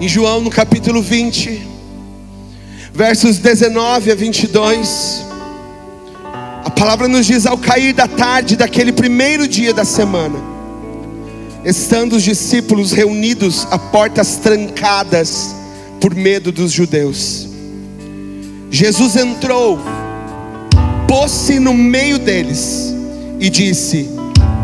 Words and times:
Em 0.00 0.06
João, 0.06 0.40
no 0.40 0.48
capítulo 0.48 1.02
20, 1.02 1.60
versos 2.94 3.38
19 3.38 4.12
a 4.12 4.14
22, 4.14 5.24
a 6.64 6.70
palavra 6.70 7.08
nos 7.08 7.26
diz: 7.26 7.46
ao 7.46 7.58
cair 7.58 7.92
da 7.92 8.06
tarde 8.06 8.54
daquele 8.54 8.92
primeiro 8.92 9.48
dia 9.48 9.74
da 9.74 9.84
semana, 9.84 10.38
estando 11.64 12.12
os 12.12 12.22
discípulos 12.22 12.92
reunidos 12.92 13.66
a 13.72 13.76
portas 13.78 14.36
trancadas 14.36 15.52
por 16.00 16.14
medo 16.14 16.52
dos 16.52 16.70
judeus, 16.70 17.48
Jesus 18.70 19.16
entrou, 19.16 19.80
pôs-se 21.08 21.58
no 21.58 21.74
meio 21.74 22.20
deles 22.20 22.94
e 23.40 23.50
disse: 23.50 24.08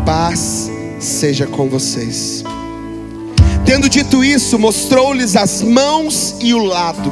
Paz 0.05 0.71
seja 0.97 1.45
com 1.45 1.67
vocês. 1.67 2.41
Tendo 3.65 3.89
dito 3.89 4.23
isso, 4.23 4.59
mostrou-lhes 4.59 5.35
as 5.35 5.63
mãos 5.63 6.35
e 6.39 6.53
o 6.53 6.63
lado. 6.63 7.11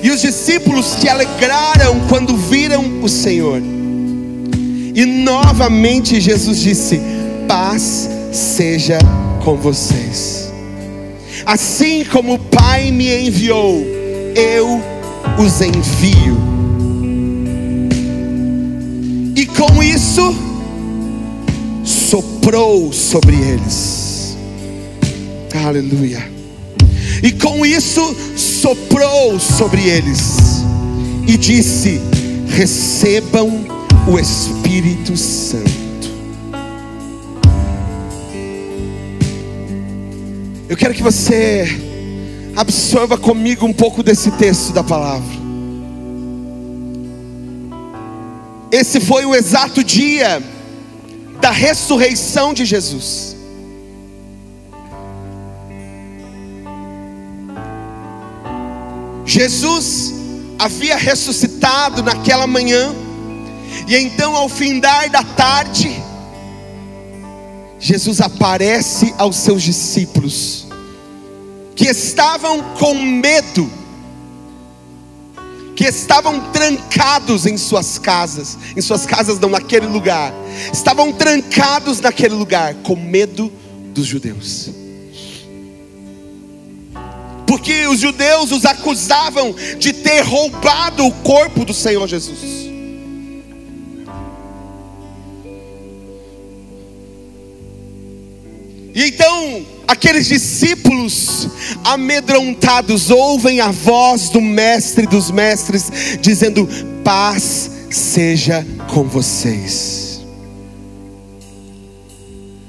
E 0.00 0.10
os 0.10 0.20
discípulos 0.20 0.86
se 0.86 1.08
alegraram 1.08 2.06
quando 2.08 2.36
viram 2.36 3.02
o 3.02 3.08
Senhor. 3.08 3.60
E 4.94 5.04
novamente 5.04 6.20
Jesus 6.20 6.60
disse: 6.60 7.00
Paz 7.48 8.08
seja 8.32 8.98
com 9.44 9.56
vocês. 9.56 10.52
Assim 11.44 12.04
como 12.04 12.34
o 12.34 12.38
Pai 12.38 12.92
me 12.92 13.26
enviou, 13.26 13.84
eu 14.36 14.80
os 15.36 15.60
envio. 15.60 16.36
E 19.34 19.46
com 19.46 19.82
isso, 19.82 20.34
soprou 21.84 22.92
sobre 22.92 23.34
eles 23.34 24.05
Aleluia. 25.64 26.30
E 27.22 27.32
com 27.32 27.64
isso 27.64 28.14
soprou 28.36 29.38
sobre 29.38 29.88
eles 29.88 30.36
e 31.26 31.36
disse: 31.36 32.00
Recebam 32.48 33.64
o 34.06 34.18
Espírito 34.18 35.16
Santo. 35.16 35.86
Eu 40.68 40.76
quero 40.76 40.92
que 40.94 41.02
você 41.02 41.64
absorva 42.56 43.16
comigo 43.16 43.64
um 43.64 43.72
pouco 43.72 44.02
desse 44.02 44.30
texto 44.32 44.72
da 44.72 44.82
palavra. 44.82 45.36
Esse 48.72 49.00
foi 49.00 49.24
o 49.24 49.34
exato 49.34 49.84
dia 49.84 50.42
da 51.40 51.50
ressurreição 51.50 52.52
de 52.52 52.64
Jesus. 52.64 53.35
Jesus 59.36 60.14
havia 60.58 60.96
ressuscitado 60.96 62.02
naquela 62.02 62.46
manhã, 62.46 62.90
e 63.86 63.94
então, 63.94 64.34
ao 64.34 64.48
findar 64.48 65.10
da 65.10 65.22
tarde, 65.22 65.94
Jesus 67.78 68.22
aparece 68.22 69.14
aos 69.18 69.36
seus 69.36 69.62
discípulos, 69.62 70.66
que 71.74 71.84
estavam 71.84 72.62
com 72.78 72.94
medo, 72.94 73.70
que 75.76 75.84
estavam 75.84 76.40
trancados 76.50 77.44
em 77.44 77.58
suas 77.58 77.98
casas, 77.98 78.56
em 78.74 78.80
suas 78.80 79.04
casas 79.04 79.38
não, 79.38 79.50
naquele 79.50 79.86
lugar, 79.86 80.32
estavam 80.72 81.12
trancados 81.12 82.00
naquele 82.00 82.34
lugar, 82.34 82.74
com 82.76 82.96
medo 82.96 83.52
dos 83.92 84.06
judeus 84.06 84.85
porque 87.46 87.86
os 87.86 88.00
judeus 88.00 88.50
os 88.50 88.64
acusavam 88.64 89.54
de 89.78 89.92
ter 89.92 90.22
roubado 90.22 91.06
o 91.06 91.12
corpo 91.12 91.64
do 91.64 91.72
Senhor 91.72 92.06
Jesus. 92.08 92.66
E 98.94 99.04
então, 99.04 99.66
aqueles 99.86 100.26
discípulos 100.26 101.48
amedrontados 101.84 103.10
ouvem 103.10 103.60
a 103.60 103.70
voz 103.70 104.30
do 104.30 104.40
mestre 104.40 105.06
dos 105.06 105.30
mestres 105.30 106.18
dizendo: 106.20 106.66
Paz 107.04 107.70
seja 107.90 108.66
com 108.88 109.04
vocês. 109.04 110.24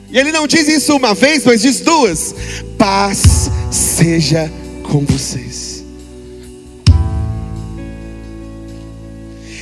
E 0.09 0.17
ele 0.17 0.31
não 0.31 0.47
diz 0.47 0.67
isso 0.67 0.95
uma 0.95 1.13
vez, 1.13 1.45
mas 1.45 1.61
diz 1.61 1.79
duas: 1.79 2.35
Paz 2.77 3.49
seja 3.71 4.51
com 4.87 5.05
vocês. 5.05 5.83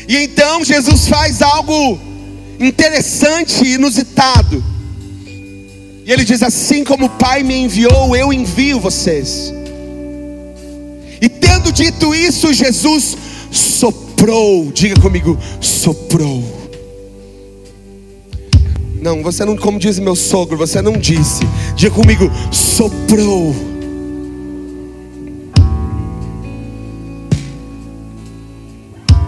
E 0.08 0.18
então 0.18 0.64
Jesus 0.64 1.08
faz 1.08 1.42
algo 1.42 2.00
interessante 2.60 3.66
e 3.66 3.74
inusitado. 3.74 4.64
E 6.06 6.12
ele 6.12 6.24
diz: 6.24 6.44
Assim 6.44 6.84
como 6.84 7.06
o 7.06 7.10
Pai 7.10 7.42
me 7.42 7.56
enviou, 7.56 8.16
eu 8.16 8.32
envio 8.32 8.80
vocês. 8.80 9.52
E 11.20 11.28
tendo 11.28 11.72
dito 11.72 12.14
isso, 12.14 12.54
Jesus 12.54 13.18
soprou. 13.52 14.72
Diga 14.72 15.00
comigo: 15.02 15.38
soprou. 15.60 16.44
Não, 19.02 19.22
você 19.22 19.46
não, 19.46 19.56
como 19.56 19.80
diz 19.80 20.00
meu 20.00 20.16
sogro, 20.16 20.58
você 20.58 20.82
não 20.82 20.94
disse. 20.94 21.42
Diga 21.76 21.96
comigo: 21.96 22.30
soprou. 22.52 23.75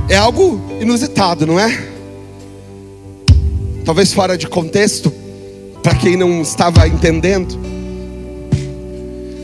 É 0.09 0.15
algo 0.15 0.61
inusitado, 0.79 1.45
não 1.45 1.59
é? 1.59 1.85
Talvez 3.83 4.13
fora 4.13 4.37
de 4.37 4.47
contexto, 4.47 5.11
para 5.83 5.95
quem 5.95 6.15
não 6.15 6.41
estava 6.41 6.87
entendendo. 6.87 7.57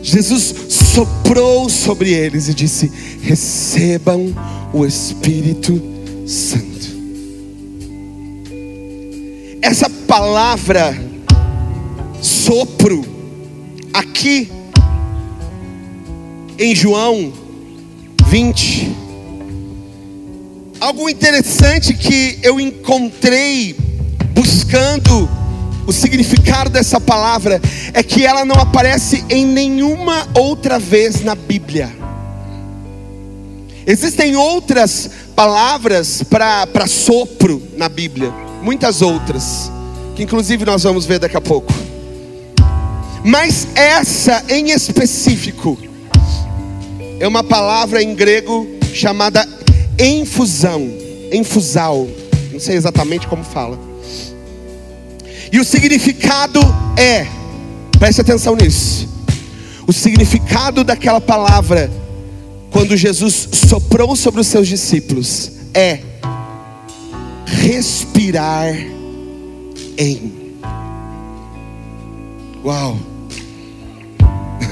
Jesus 0.01 0.53
soprou 0.69 1.69
sobre 1.69 2.11
eles 2.11 2.47
e 2.47 2.53
disse: 2.53 2.91
Recebam 3.21 4.33
o 4.73 4.85
Espírito 4.85 5.81
Santo. 6.25 6.73
Essa 9.61 9.89
palavra 9.89 10.95
sopro, 12.21 13.03
aqui 13.93 14.49
em 16.59 16.75
João 16.75 17.31
20, 18.27 19.02
Algo 20.83 21.09
interessante 21.09 21.93
que 21.93 22.39
eu 22.43 22.59
encontrei 22.59 23.73
buscando 24.33 25.29
o 25.87 25.93
significado 25.93 26.69
dessa 26.69 26.99
palavra 26.99 27.61
é 27.93 28.03
que 28.03 28.25
ela 28.25 28.43
não 28.43 28.57
aparece 28.57 29.23
em 29.29 29.45
nenhuma 29.45 30.27
outra 30.33 30.77
vez 30.77 31.23
na 31.23 31.35
Bíblia. 31.35 31.89
Existem 33.87 34.35
outras 34.35 35.09
palavras 35.33 36.21
para 36.21 36.85
sopro 36.85 37.63
na 37.77 37.87
Bíblia, 37.87 38.33
muitas 38.61 39.01
outras, 39.01 39.71
que 40.17 40.23
inclusive 40.23 40.65
nós 40.65 40.83
vamos 40.83 41.05
ver 41.05 41.17
daqui 41.17 41.37
a 41.37 41.41
pouco. 41.41 41.73
Mas 43.23 43.69
essa 43.73 44.43
em 44.49 44.71
específico 44.71 45.79
é 47.21 47.25
uma 47.25 47.41
palavra 47.41 48.03
em 48.03 48.13
grego 48.13 48.67
chamada 48.93 49.47
infusão, 49.99 50.89
infusal, 51.31 52.07
não 52.51 52.59
sei 52.59 52.75
exatamente 52.75 53.27
como 53.27 53.43
fala. 53.43 53.79
E 55.51 55.59
o 55.59 55.63
significado 55.63 56.59
é, 56.97 57.27
preste 57.99 58.21
atenção 58.21 58.55
nisso. 58.55 59.07
O 59.85 59.93
significado 59.93 60.83
daquela 60.83 61.21
palavra, 61.21 61.91
quando 62.71 62.97
Jesus 62.97 63.49
soprou 63.51 64.15
sobre 64.15 64.41
os 64.41 64.47
seus 64.47 64.67
discípulos, 64.67 65.51
é 65.73 65.99
respirar 67.45 68.73
em. 69.97 70.33
Uau! 72.63 72.97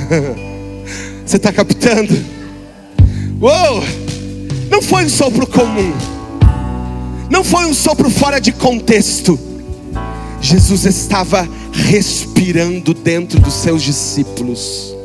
Você 1.25 1.37
está 1.37 1.53
captando? 1.53 2.13
Uou! 3.39 4.00
Não 4.71 4.81
foi 4.81 5.03
um 5.03 5.09
sopro 5.09 5.45
comum. 5.45 5.93
Não 7.29 7.43
foi 7.43 7.65
um 7.65 7.73
sopro 7.73 8.09
fora 8.09 8.39
de 8.39 8.53
contexto. 8.53 9.37
Jesus 10.39 10.85
estava 10.85 11.45
respirando 11.73 12.93
dentro 12.93 13.37
dos 13.37 13.53
seus 13.53 13.83
discípulos. 13.83 14.95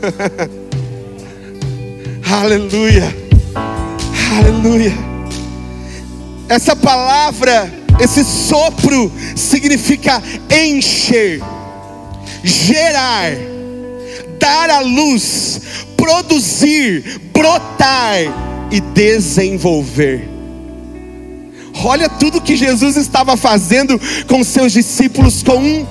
Aleluia. 2.30 3.12
Aleluia. 4.38 4.92
Essa 6.48 6.76
palavra, 6.76 7.72
esse 7.98 8.24
sopro 8.24 9.10
significa 9.34 10.22
encher, 10.48 11.42
gerar, 12.44 13.32
dar 14.38 14.70
a 14.70 14.80
luz, 14.80 15.60
produzir, 15.96 17.20
brotar 17.32 18.47
e 18.70 18.80
desenvolver. 18.80 20.28
Olha 21.84 22.08
tudo 22.08 22.40
que 22.40 22.56
Jesus 22.56 22.96
estava 22.96 23.36
fazendo 23.36 24.00
com 24.26 24.42
seus 24.42 24.72
discípulos 24.72 25.42
com 25.42 25.56
um 25.56 25.86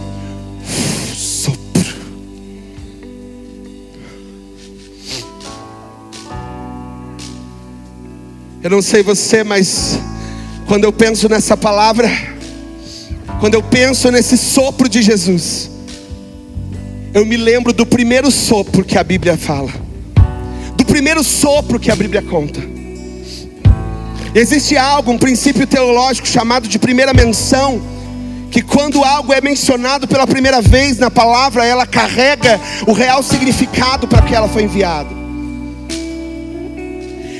sopro. 1.13 1.95
Eu 8.61 8.69
não 8.69 8.81
sei 8.81 9.01
você, 9.01 9.43
mas 9.43 9.97
quando 10.67 10.83
eu 10.83 10.91
penso 10.91 11.29
nessa 11.29 11.55
palavra, 11.55 12.09
quando 13.39 13.53
eu 13.53 13.63
penso 13.63 14.11
nesse 14.11 14.37
sopro 14.37 14.89
de 14.89 15.01
Jesus, 15.01 15.71
eu 17.13 17.25
me 17.25 17.37
lembro 17.37 17.71
do 17.71 17.85
primeiro 17.85 18.29
sopro 18.29 18.83
que 18.83 18.97
a 18.97 19.03
Bíblia 19.03 19.37
fala, 19.37 19.71
primeiro 20.87 21.23
sopro 21.23 21.79
que 21.79 21.91
a 21.91 21.95
Bíblia 21.95 22.21
conta. 22.23 22.59
Existe 24.33 24.77
algo, 24.77 25.11
um 25.11 25.17
princípio 25.17 25.67
teológico 25.67 26.27
chamado 26.27 26.67
de 26.67 26.79
primeira 26.79 27.13
menção, 27.13 27.81
que 28.49 28.61
quando 28.61 29.03
algo 29.03 29.33
é 29.33 29.41
mencionado 29.41 30.07
pela 30.07 30.25
primeira 30.25 30.61
vez 30.61 30.97
na 30.97 31.11
palavra, 31.11 31.65
ela 31.65 31.85
carrega 31.85 32.59
o 32.87 32.93
real 32.93 33.21
significado 33.21 34.07
para 34.07 34.21
que 34.21 34.33
ela 34.33 34.47
foi 34.47 34.63
enviada. 34.63 35.09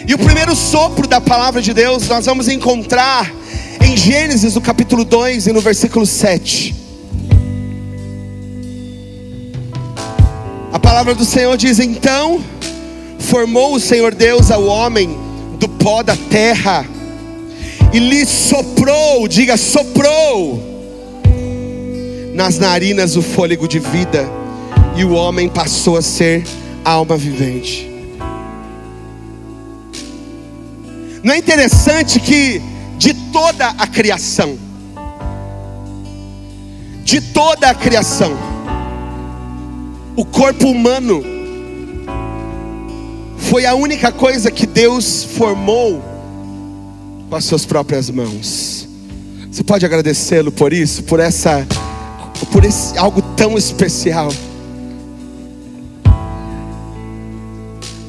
E 0.07 0.13
o 0.13 0.17
primeiro 0.17 0.55
sopro 0.55 1.07
da 1.07 1.19
palavra 1.19 1.61
de 1.61 1.73
Deus 1.73 2.07
nós 2.07 2.25
vamos 2.25 2.47
encontrar 2.47 3.29
em 3.81 3.95
Gênesis, 3.95 4.55
no 4.55 4.61
capítulo 4.61 5.03
2 5.03 5.47
e 5.47 5.53
no 5.53 5.61
versículo 5.61 6.05
7. 6.05 6.75
A 10.71 10.79
palavra 10.79 11.13
do 11.13 11.25
Senhor 11.25 11.55
diz: 11.57 11.79
Então 11.79 12.41
formou 13.27 13.75
o 13.75 13.79
Senhor 13.79 14.15
Deus 14.15 14.51
ao 14.51 14.65
homem 14.65 15.17
do 15.59 15.67
pó 15.67 16.01
da 16.01 16.15
terra 16.15 16.85
e 17.91 17.99
lhe 17.99 18.25
soprou, 18.25 19.27
diga 19.27 19.57
soprou, 19.57 20.61
nas 22.33 22.57
narinas 22.57 23.17
o 23.17 23.21
fôlego 23.21 23.67
de 23.67 23.79
vida, 23.79 24.25
e 24.95 25.03
o 25.03 25.11
homem 25.11 25.49
passou 25.49 25.97
a 25.97 26.01
ser 26.01 26.45
alma 26.85 27.17
vivente. 27.17 27.89
Não 31.21 31.33
é 31.33 31.37
interessante 31.37 32.21
que 32.21 32.61
de 32.97 33.13
toda 33.13 33.67
a 33.77 33.87
criação, 33.87 34.57
de 37.03 37.19
toda 37.19 37.69
a 37.69 37.75
criação, 37.75 38.37
o 40.15 40.23
corpo 40.23 40.67
humano 40.67 41.36
foi 43.37 43.65
a 43.65 43.75
única 43.75 44.11
coisa 44.11 44.51
que 44.51 44.65
Deus 44.65 45.23
formou 45.23 46.03
com 47.29 47.35
as 47.35 47.45
suas 47.45 47.65
próprias 47.65 48.09
mãos. 48.09 48.87
Você 49.51 49.63
pode 49.63 49.85
agradecê-lo 49.85 50.51
por 50.51 50.73
isso, 50.73 51.03
por 51.03 51.19
essa, 51.19 51.65
por 52.51 52.63
esse 52.65 52.97
algo 52.97 53.21
tão 53.35 53.57
especial. 53.57 54.29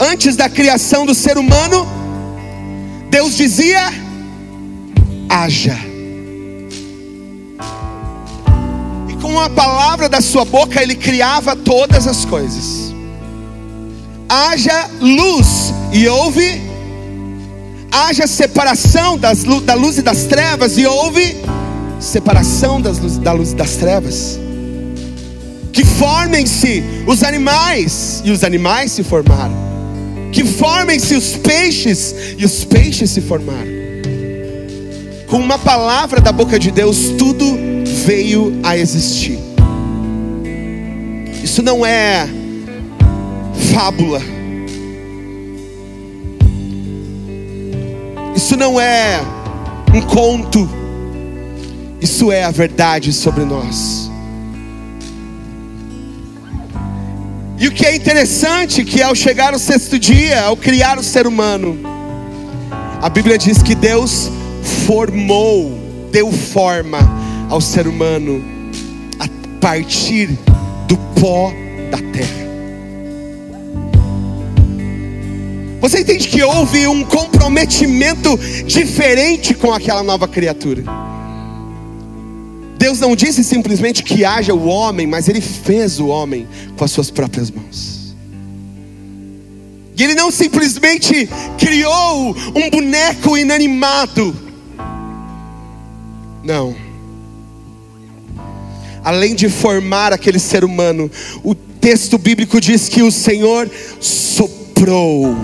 Antes 0.00 0.36
da 0.36 0.48
criação 0.48 1.04
do 1.04 1.14
ser 1.14 1.38
humano, 1.38 1.86
Deus 3.10 3.36
dizia: 3.36 3.92
haja. 5.28 5.76
E 9.08 9.14
com 9.20 9.40
a 9.40 9.50
palavra 9.50 10.08
da 10.08 10.20
sua 10.20 10.44
boca 10.44 10.82
ele 10.82 10.94
criava 10.94 11.56
todas 11.56 12.06
as 12.06 12.24
coisas. 12.24 12.87
Haja 14.28 14.88
luz 15.00 15.72
e 15.92 16.06
houve. 16.08 16.62
Haja 17.90 18.26
separação 18.26 19.16
das, 19.16 19.44
da 19.64 19.74
luz 19.74 19.98
e 19.98 20.02
das 20.02 20.24
trevas 20.24 20.76
e 20.76 20.86
houve 20.86 21.36
separação 21.98 22.80
das 22.80 22.98
luz, 22.98 23.16
da 23.18 23.32
luz 23.32 23.52
e 23.52 23.54
das 23.54 23.76
trevas. 23.76 24.38
Que 25.72 25.84
formem-se 25.84 26.82
os 27.06 27.22
animais 27.22 28.22
e 28.24 28.30
os 28.30 28.44
animais 28.44 28.92
se 28.92 29.02
formaram 29.02 29.68
que 30.32 30.44
formem-se 30.44 31.14
os 31.14 31.36
peixes, 31.36 32.14
e 32.36 32.44
os 32.44 32.64
peixes 32.64 33.10
se 33.10 33.20
formaram. 33.20 33.78
Com 35.26 35.38
uma 35.38 35.58
palavra 35.58 36.20
da 36.20 36.32
boca 36.32 36.58
de 36.58 36.70
Deus, 36.70 37.10
tudo 37.18 37.44
veio 38.06 38.58
a 38.62 38.76
existir. 38.76 39.38
Isso 41.42 41.62
não 41.62 41.84
é 41.84 42.28
fábula. 43.72 44.20
Isso 48.34 48.56
não 48.56 48.80
é 48.80 49.20
um 49.94 50.00
conto. 50.00 50.68
Isso 52.00 52.30
é 52.30 52.44
a 52.44 52.50
verdade 52.50 53.12
sobre 53.12 53.44
nós. 53.44 54.10
E 57.58 57.66
o 57.66 57.72
que 57.72 57.84
é 57.84 57.96
interessante 57.96 58.84
que 58.84 59.02
ao 59.02 59.14
chegar 59.14 59.52
o 59.52 59.58
sexto 59.58 59.98
dia, 59.98 60.42
ao 60.42 60.56
criar 60.56 60.96
o 60.96 61.02
ser 61.02 61.26
humano, 61.26 61.76
a 63.02 63.08
Bíblia 63.08 63.36
diz 63.36 63.60
que 63.60 63.74
Deus 63.74 64.30
formou, 64.86 65.76
deu 66.12 66.30
forma 66.30 66.98
ao 67.50 67.60
ser 67.60 67.88
humano 67.88 68.42
a 69.18 69.26
partir 69.60 70.38
do 70.86 70.96
pó 71.20 71.52
da 71.90 71.98
terra. 72.12 72.47
Você 75.80 76.00
entende 76.00 76.28
que 76.28 76.42
houve 76.42 76.86
um 76.86 77.04
comprometimento 77.04 78.36
diferente 78.66 79.54
com 79.54 79.72
aquela 79.72 80.02
nova 80.02 80.26
criatura? 80.26 80.84
Deus 82.76 83.00
não 83.00 83.16
disse 83.16 83.42
simplesmente 83.42 84.02
que 84.02 84.24
haja 84.24 84.54
o 84.54 84.66
homem, 84.66 85.06
mas 85.06 85.28
Ele 85.28 85.40
fez 85.40 85.98
o 85.98 86.06
homem 86.06 86.48
com 86.76 86.84
as 86.84 86.90
suas 86.90 87.10
próprias 87.10 87.50
mãos. 87.50 88.16
E 89.96 90.02
Ele 90.02 90.14
não 90.14 90.30
simplesmente 90.30 91.28
criou 91.58 92.36
um 92.54 92.70
boneco 92.70 93.36
inanimado. 93.36 94.34
Não. 96.44 96.74
Além 99.04 99.34
de 99.34 99.48
formar 99.48 100.12
aquele 100.12 100.38
ser 100.38 100.64
humano, 100.64 101.10
o 101.42 101.54
texto 101.54 102.16
bíblico 102.16 102.60
diz 102.60 102.88
que 102.88 103.02
o 103.02 103.10
Senhor 103.10 103.68
soprou. 104.00 105.36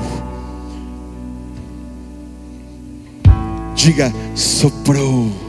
Diga, 3.74 4.12
soprou 4.34 5.44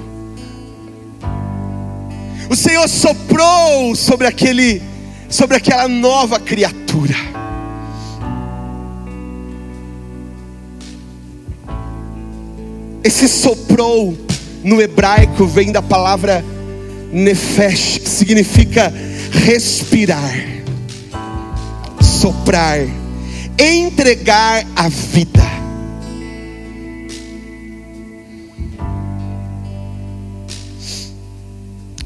o 2.49 2.55
Senhor 2.55 2.87
soprou 2.87 3.95
sobre 3.95 4.27
aquele, 4.27 4.81
sobre 5.29 5.57
aquela 5.57 5.87
nova 5.87 6.39
criatura. 6.39 7.15
Esse 13.03 13.27
soprou 13.27 14.17
no 14.63 14.81
hebraico 14.81 15.45
vem 15.45 15.71
da 15.71 15.81
palavra 15.81 16.43
nefesh, 17.11 17.99
que 17.99 18.09
significa 18.09 18.91
respirar, 19.31 20.33
soprar, 22.01 22.79
entregar 23.59 24.65
a 24.75 24.87
vida. 24.87 25.54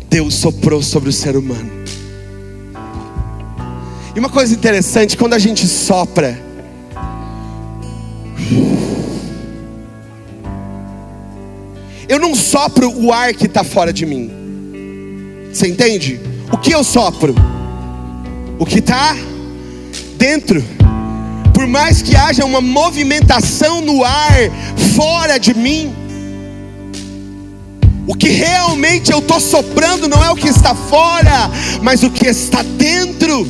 Deus 0.09 0.33
soprou 0.33 0.81
sobre 0.81 1.09
o 1.09 1.13
ser 1.13 1.37
humano. 1.37 1.69
E 4.15 4.19
uma 4.19 4.29
coisa 4.29 4.53
interessante, 4.53 5.15
quando 5.15 5.35
a 5.35 5.39
gente 5.39 5.67
sopra, 5.67 6.37
eu 12.07 12.19
não 12.19 12.33
sopro 12.33 12.91
o 12.91 13.13
ar 13.13 13.33
que 13.33 13.45
está 13.45 13.63
fora 13.63 13.93
de 13.93 14.05
mim. 14.05 14.31
Você 15.53 15.67
entende? 15.67 16.19
O 16.51 16.57
que 16.57 16.71
eu 16.71 16.83
sopro? 16.83 17.35
O 18.57 18.65
que 18.65 18.79
está 18.79 19.15
dentro. 20.17 20.63
Por 21.53 21.67
mais 21.67 22.01
que 22.01 22.15
haja 22.15 22.43
uma 22.45 22.61
movimentação 22.61 23.79
no 23.79 24.03
ar 24.03 24.33
fora 24.95 25.37
de 25.37 25.53
mim, 25.53 25.93
o 28.09 28.15
que 28.15 28.29
realmente 28.29 29.11
eu 29.11 29.19
estou 29.19 29.39
soprando 29.39 30.07
não 30.07 30.23
é 30.23 30.31
o 30.31 30.35
que 30.35 30.47
está 30.47 30.73
fora, 30.73 31.47
mas 31.79 32.01
o 32.01 32.09
que 32.09 32.25
está 32.25 32.63
dentro. 32.63 33.47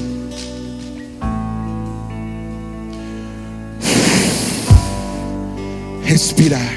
Respirar, 6.03 6.73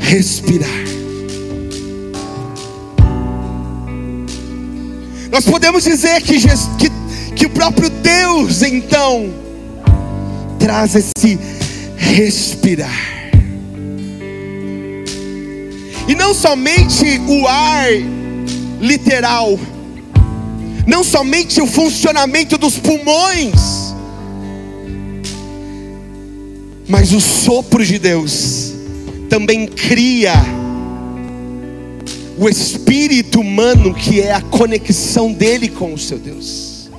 respirar. 0.00 0.68
Nós 5.30 5.44
podemos 5.44 5.84
dizer 5.84 6.20
que, 6.22 6.40
que, 6.40 6.90
que 7.36 7.46
o 7.46 7.50
próprio 7.50 7.88
Deus 7.88 8.62
então 8.62 9.32
traz 10.58 10.96
esse 10.96 11.38
respirar. 11.96 13.21
E 16.08 16.14
não 16.14 16.34
somente 16.34 17.20
o 17.28 17.46
ar 17.46 17.88
literal, 18.80 19.58
não 20.86 21.04
somente 21.04 21.60
o 21.60 21.66
funcionamento 21.66 22.58
dos 22.58 22.78
pulmões, 22.78 23.94
mas 26.88 27.12
o 27.12 27.20
sopro 27.20 27.84
de 27.84 27.98
Deus 27.98 28.72
também 29.28 29.66
cria 29.66 30.34
o 32.36 32.48
espírito 32.48 33.40
humano 33.40 33.94
que 33.94 34.20
é 34.20 34.32
a 34.32 34.42
conexão 34.42 35.32
dele 35.32 35.68
com 35.68 35.94
o 35.94 35.98
seu 35.98 36.18
Deus. 36.18 36.90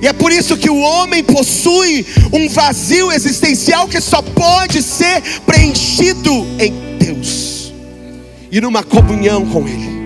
E 0.00 0.06
é 0.06 0.12
por 0.12 0.30
isso 0.30 0.56
que 0.56 0.70
o 0.70 0.78
homem 0.78 1.24
possui 1.24 2.06
um 2.32 2.48
vazio 2.48 3.10
existencial 3.10 3.88
que 3.88 4.00
só 4.00 4.22
pode 4.22 4.80
ser 4.80 5.20
preenchido 5.44 6.46
em 6.60 6.87
Deus 7.12 7.72
e 8.52 8.60
numa 8.60 8.82
comunhão 8.82 9.46
com 9.46 9.66
Ele. 9.66 9.98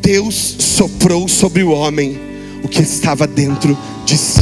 Deus 0.00 0.56
soprou 0.60 1.26
sobre 1.26 1.64
o 1.64 1.70
homem 1.70 2.16
o 2.62 2.68
que 2.68 2.80
estava 2.80 3.26
dentro 3.26 3.76
de 4.04 4.16
si. 4.16 4.40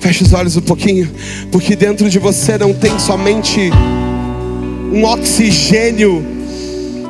Feche 0.00 0.22
os 0.22 0.32
olhos 0.34 0.56
um 0.56 0.60
pouquinho, 0.60 1.10
porque 1.50 1.74
dentro 1.74 2.10
de 2.10 2.18
você 2.18 2.58
não 2.58 2.74
tem 2.74 2.98
somente 2.98 3.70
um 4.92 5.04
oxigênio 5.04 6.37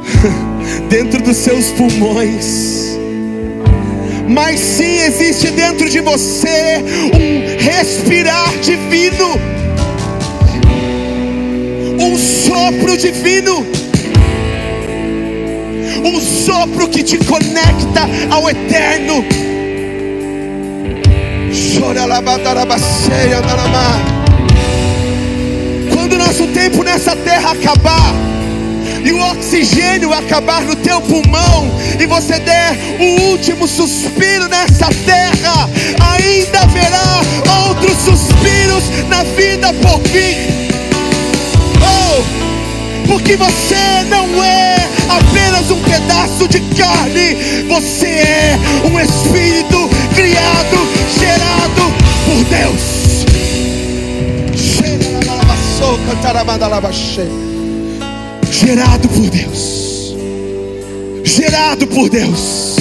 dentro 0.89 1.23
dos 1.23 1.37
seus 1.37 1.67
pulmões, 1.73 2.99
mas 4.29 4.61
sim 4.61 5.01
existe 5.01 5.51
dentro 5.51 5.89
de 5.89 6.01
você 6.01 6.83
um 7.15 7.63
respirar 7.63 8.57
divino, 8.59 9.41
um 12.01 12.17
sopro 12.17 12.97
divino. 12.97 13.67
Um 16.05 16.21
sopro 16.21 16.89
que 16.89 17.03
te 17.03 17.19
conecta 17.19 18.09
ao 18.31 18.49
eterno. 18.49 19.25
Quando 25.93 26.17
nosso 26.19 26.47
tempo 26.49 26.83
nessa 26.83 27.17
terra 27.17 27.53
acabar, 27.53 28.15
e 29.05 29.13
o 29.13 29.21
oxigênio 29.31 30.13
acabar 30.13 30.63
no 30.63 30.77
teu 30.77 31.01
pulmão, 31.01 31.71
e 31.99 32.07
você 32.07 32.39
der 32.39 32.77
o 32.99 33.31
último 33.31 33.67
suspiro 33.67 34.49
nessa 34.49 34.89
terra, 35.05 35.69
ainda 36.15 36.61
haverá 36.61 37.21
outros 37.67 37.97
suspiros 37.99 38.85
na 39.09 39.23
vida 39.23 39.73
por 39.75 40.01
vir. 40.09 40.37
Oh! 41.81 42.49
porque 43.09 43.37
você 43.37 44.05
não 44.09 44.45
é 44.45 44.77
apenas 45.09 45.71
um 45.71 45.81
pedaço 45.83 46.47
de 46.47 46.61
carne, 46.77 47.65
você 47.67 48.07
é 48.07 48.59
um 48.85 49.01
espírito 49.01 49.89
criado, 50.15 50.87
gerado 51.19 51.93
por 52.27 52.45
Deus. 52.45 52.99
Gerado 58.61 59.09
por 59.09 59.31
Deus, 59.31 60.15
gerado 61.25 61.87
por 61.87 62.11
Deus, 62.11 62.77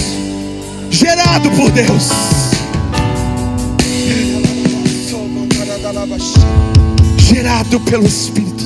gerado 0.89 1.51
por 1.51 1.69
Deus. 1.69 2.09
Gerado 7.19 7.79
pelo 7.81 8.07
Espírito. 8.07 8.65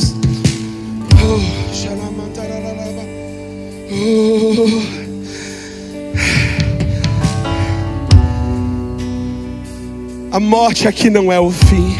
A 10.31 10.39
morte 10.39 10.87
aqui 10.87 11.09
não 11.09 11.29
é 11.29 11.39
o 11.41 11.51
fim. 11.51 11.97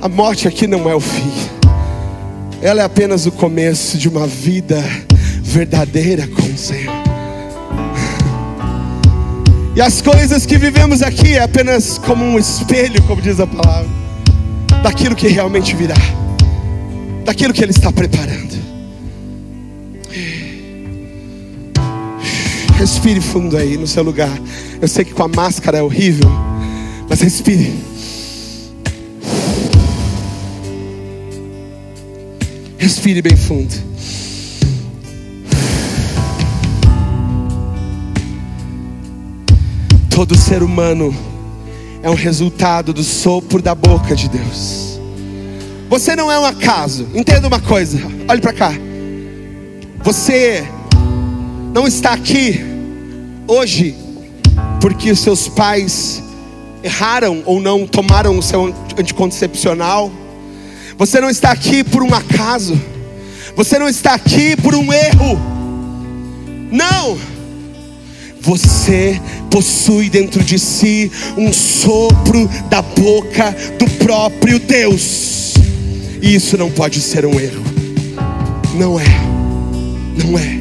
A 0.00 0.08
morte 0.08 0.48
aqui 0.48 0.66
não 0.66 0.88
é 0.88 0.94
o 0.94 1.00
fim. 1.00 1.49
Ela 2.62 2.82
é 2.82 2.84
apenas 2.84 3.24
o 3.24 3.32
começo 3.32 3.96
de 3.96 4.06
uma 4.06 4.26
vida 4.26 4.84
verdadeira 5.42 6.26
com 6.26 6.42
o 6.42 6.58
Senhor. 6.58 6.94
E 9.74 9.80
as 9.80 10.02
coisas 10.02 10.44
que 10.44 10.58
vivemos 10.58 11.00
aqui 11.00 11.34
é 11.34 11.42
apenas 11.42 11.96
como 11.96 12.22
um 12.22 12.38
espelho, 12.38 13.00
como 13.04 13.22
diz 13.22 13.40
a 13.40 13.46
palavra, 13.46 13.88
daquilo 14.82 15.16
que 15.16 15.26
realmente 15.28 15.74
virá, 15.74 15.96
daquilo 17.24 17.54
que 17.54 17.62
Ele 17.64 17.70
está 17.70 17.90
preparando. 17.90 18.60
Respire 22.76 23.20
fundo 23.20 23.56
aí 23.56 23.78
no 23.78 23.86
seu 23.86 24.02
lugar. 24.02 24.32
Eu 24.82 24.88
sei 24.88 25.04
que 25.04 25.14
com 25.14 25.22
a 25.22 25.28
máscara 25.28 25.78
é 25.78 25.82
horrível, 25.82 26.30
mas 27.08 27.20
respire. 27.20 27.89
Respire 32.80 33.20
bem 33.20 33.36
fundo. 33.36 33.74
Todo 40.08 40.34
ser 40.34 40.62
humano 40.62 41.14
é 42.02 42.08
um 42.08 42.14
resultado 42.14 42.94
do 42.94 43.04
sopro 43.04 43.60
da 43.60 43.74
boca 43.74 44.16
de 44.16 44.30
Deus. 44.30 44.98
Você 45.90 46.16
não 46.16 46.32
é 46.32 46.40
um 46.40 46.44
acaso. 46.46 47.06
Entenda 47.14 47.48
uma 47.48 47.60
coisa. 47.60 48.00
Olhe 48.26 48.40
para 48.40 48.54
cá. 48.54 48.72
Você 50.02 50.66
não 51.74 51.86
está 51.86 52.14
aqui 52.14 52.64
hoje 53.46 53.94
porque 54.80 55.14
seus 55.14 55.48
pais 55.48 56.22
erraram 56.82 57.42
ou 57.44 57.60
não 57.60 57.86
tomaram 57.86 58.38
o 58.38 58.42
seu 58.42 58.74
anticoncepcional. 58.98 60.10
Você 61.00 61.18
não 61.18 61.30
está 61.30 61.50
aqui 61.50 61.82
por 61.82 62.02
um 62.02 62.12
acaso. 62.12 62.78
Você 63.56 63.78
não 63.78 63.88
está 63.88 64.12
aqui 64.12 64.54
por 64.54 64.74
um 64.74 64.92
erro. 64.92 65.40
Não. 66.70 67.16
Você 68.42 69.18
possui 69.50 70.10
dentro 70.10 70.44
de 70.44 70.58
si 70.58 71.10
um 71.38 71.54
sopro 71.54 72.46
da 72.68 72.82
boca 72.82 73.50
do 73.78 73.88
próprio 74.04 74.58
Deus. 74.58 75.54
E 76.20 76.34
isso 76.34 76.58
não 76.58 76.70
pode 76.70 77.00
ser 77.00 77.24
um 77.24 77.40
erro. 77.40 77.64
Não 78.74 79.00
é. 79.00 79.06
Não 80.22 80.38
é. 80.38 80.60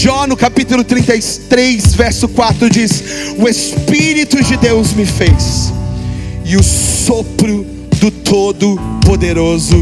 Jó 0.00 0.28
no 0.28 0.36
capítulo 0.36 0.84
33, 0.84 1.96
verso 1.96 2.28
4 2.28 2.70
diz: 2.70 3.02
O 3.36 3.48
Espírito 3.48 4.40
de 4.40 4.56
Deus 4.56 4.92
me 4.92 5.04
fez, 5.04 5.72
e 6.44 6.56
o 6.56 6.62
sopro 6.62 7.66
do 7.98 8.08
Todo-Poderoso 8.08 9.76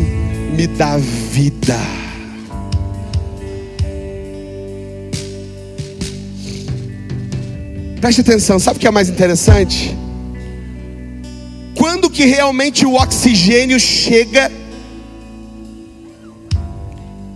me 0.57 0.67
dá 0.67 0.97
vida. 0.97 1.79
Preste 8.01 8.23
atenção, 8.23 8.59
sabe 8.59 8.79
o 8.79 8.81
que 8.81 8.89
é 8.89 8.91
mais 8.91 9.11
interessante? 9.11 9.95
Quando 11.77 12.09
que 12.09 12.25
realmente 12.25 12.87
o 12.87 12.95
oxigênio 12.95 13.79
chega? 13.79 14.51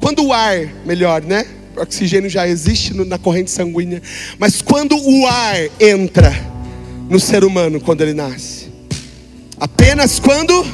Quando 0.00 0.24
o 0.24 0.32
ar, 0.32 0.66
melhor, 0.86 1.20
né? 1.20 1.59
Oxigênio 1.80 2.28
já 2.28 2.46
existe 2.46 2.94
na 2.94 3.18
corrente 3.18 3.50
sanguínea, 3.50 4.02
mas 4.38 4.60
quando 4.60 4.96
o 4.96 5.26
ar 5.26 5.56
entra 5.80 6.32
no 7.08 7.18
ser 7.18 7.44
humano 7.44 7.80
quando 7.80 8.02
ele 8.02 8.14
nasce, 8.14 8.68
apenas 9.58 10.18
quando 10.18 10.66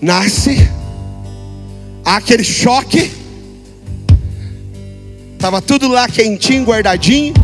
nasce, 0.00 0.68
há 2.04 2.16
aquele 2.16 2.44
choque, 2.44 3.10
estava 5.34 5.62
tudo 5.62 5.88
lá 5.88 6.08
quentinho, 6.08 6.64
guardadinho, 6.64 7.34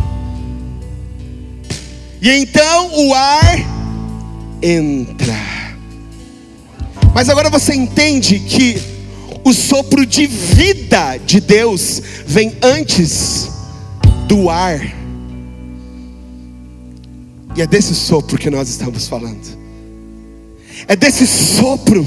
e 2.21 2.29
então 2.29 3.07
o 3.07 3.13
ar 3.13 3.57
entra. 4.61 5.39
Mas 7.13 7.29
agora 7.29 7.49
você 7.49 7.73
entende 7.73 8.39
que 8.39 8.98
O 9.43 9.53
sopro 9.53 10.05
de 10.05 10.27
vida 10.27 11.17
de 11.17 11.39
Deus 11.39 12.01
vem 12.25 12.53
antes 12.61 13.49
do 14.27 14.49
ar. 14.49 14.79
E 17.55 17.61
é 17.61 17.67
desse 17.67 17.95
sopro 17.95 18.37
que 18.37 18.49
nós 18.49 18.69
estamos 18.69 19.07
falando. 19.07 19.57
É 20.87 20.95
desse 20.95 21.25
sopro 21.25 22.05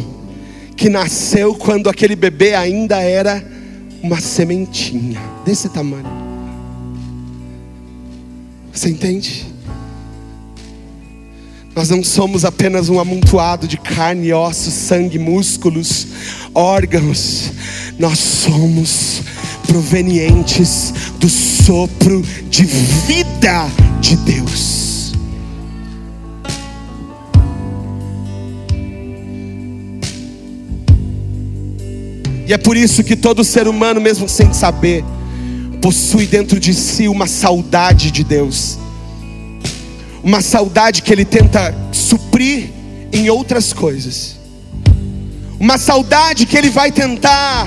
que 0.77 0.89
nasceu 0.89 1.55
quando 1.55 1.89
aquele 1.89 2.17
bebê 2.17 2.55
ainda 2.55 3.01
era 3.01 3.45
uma 4.03 4.21
sementinha 4.21 5.21
desse 5.45 5.69
tamanho. 5.69 6.07
Você 8.73 8.89
entende? 8.89 9.52
Nós 11.75 11.89
não 11.89 12.05
somos 12.05 12.45
apenas 12.45 12.91
um 12.91 13.01
amontoado 13.01 13.67
de 13.67 13.79
carne, 13.79 14.31
ossos, 14.31 14.75
sangue, 14.75 15.19
músculos, 15.19 16.07
órgãos. 16.55 17.51
Nós 17.99 18.19
somos 18.19 19.23
provenientes 19.67 20.93
do 21.19 21.31
sopro 21.31 22.23
de 22.51 22.65
vida 22.65 23.71
de 24.03 24.17
Deus. 24.17 25.15
E 32.47 32.53
é 32.53 32.59
por 32.59 32.77
isso 32.77 33.03
que 33.03 33.17
todo 33.17 33.43
ser 33.43 33.67
humano, 33.67 33.99
mesmo 33.99 34.29
sem 34.29 34.53
saber, 34.53 35.03
possui 35.81 36.27
dentro 36.27 36.61
de 36.61 36.75
si 36.75 37.09
uma 37.09 37.27
saudade 37.27 38.11
de 38.11 38.23
Deus 38.23 38.82
uma 40.23 40.41
saudade 40.41 41.03
que 41.03 41.13
ele 41.13 41.25
tenta 41.25 41.75
suprir 41.93 42.71
em 43.13 43.29
outras 43.29 43.73
coisas, 43.73 44.37
uma 45.59 45.79
saudade 45.79 46.47
que 46.47 46.57
ele 46.57 46.71
vai 46.71 46.91
tentar 46.91 47.67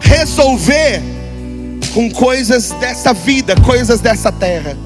resolver 0.00 1.02
com 1.94 2.10
coisas 2.10 2.70
dessa 2.72 3.12
vida, 3.12 3.54
coisas 3.60 4.00
dessa 4.00 4.32
terra, 4.32 4.76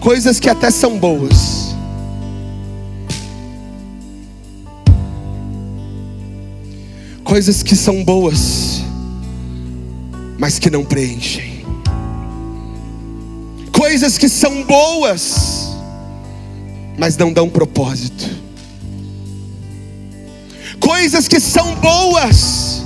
coisas 0.00 0.40
que 0.40 0.48
até 0.48 0.70
são 0.70 0.98
boas. 0.98 1.66
Coisas 7.22 7.60
que 7.62 7.74
são 7.74 8.04
boas, 8.04 8.82
mas 10.38 10.60
que 10.60 10.70
não 10.70 10.84
preenchem. 10.84 11.64
Coisas 13.72 14.16
que 14.16 14.28
são 14.28 14.62
boas, 14.62 15.65
mas 16.98 17.16
não 17.16 17.32
dão 17.32 17.48
propósito. 17.48 18.28
Coisas 20.80 21.28
que 21.28 21.40
são 21.40 21.74
boas, 21.76 22.84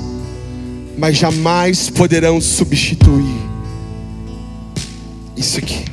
mas 0.96 1.16
jamais 1.16 1.90
poderão 1.90 2.40
substituir 2.40 3.40
isso 5.36 5.58
aqui. 5.58 5.84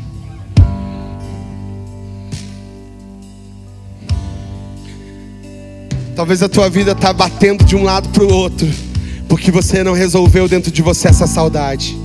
Talvez 6.15 6.41
a 6.41 6.49
tua 6.49 6.69
vida 6.69 6.93
está 6.93 7.13
batendo 7.13 7.63
de 7.63 7.75
um 7.75 7.83
lado 7.83 8.09
para 8.09 8.23
o 8.23 8.33
outro, 8.33 8.67
porque 9.29 9.51
você 9.51 9.83
não 9.83 9.93
resolveu 9.93 10.47
dentro 10.47 10.71
de 10.71 10.81
você 10.81 11.07
essa 11.07 11.27
saudade. 11.27 11.97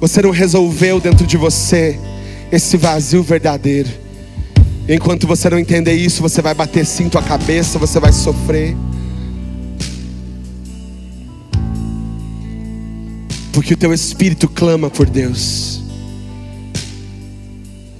Você 0.00 0.20
não 0.20 0.30
resolveu 0.30 1.00
dentro 1.00 1.26
de 1.26 1.36
você 1.36 1.98
esse 2.50 2.76
vazio 2.76 3.22
verdadeiro. 3.22 4.03
Enquanto 4.88 5.26
você 5.26 5.48
não 5.48 5.58
entender 5.58 5.94
isso, 5.94 6.20
você 6.20 6.42
vai 6.42 6.52
bater 6.52 6.84
cinto 6.84 7.16
a 7.16 7.22
cabeça, 7.22 7.78
você 7.78 7.98
vai 7.98 8.12
sofrer. 8.12 8.76
Porque 13.52 13.72
o 13.72 13.76
teu 13.76 13.94
espírito 13.94 14.46
clama 14.48 14.90
por 14.90 15.08
Deus. 15.08 15.80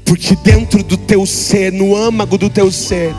Porque 0.05 0.37
dentro 0.37 0.83
do 0.83 0.97
teu 0.97 1.25
ser, 1.25 1.73
no 1.73 1.97
âmago 1.97 2.37
do 2.37 2.51
teu 2.51 2.71
ser, 2.71 3.15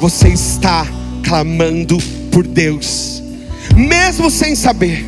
você 0.00 0.28
está 0.28 0.86
clamando 1.22 1.96
por 2.32 2.44
Deus, 2.44 3.22
mesmo 3.76 4.28
sem 4.28 4.56
saber. 4.56 5.06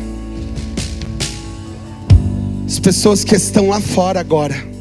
As 2.65 2.79
pessoas 2.79 3.23
que 3.23 3.35
estão 3.35 3.67
lá 3.69 3.81
fora 3.81 4.19
agora, 4.19 4.76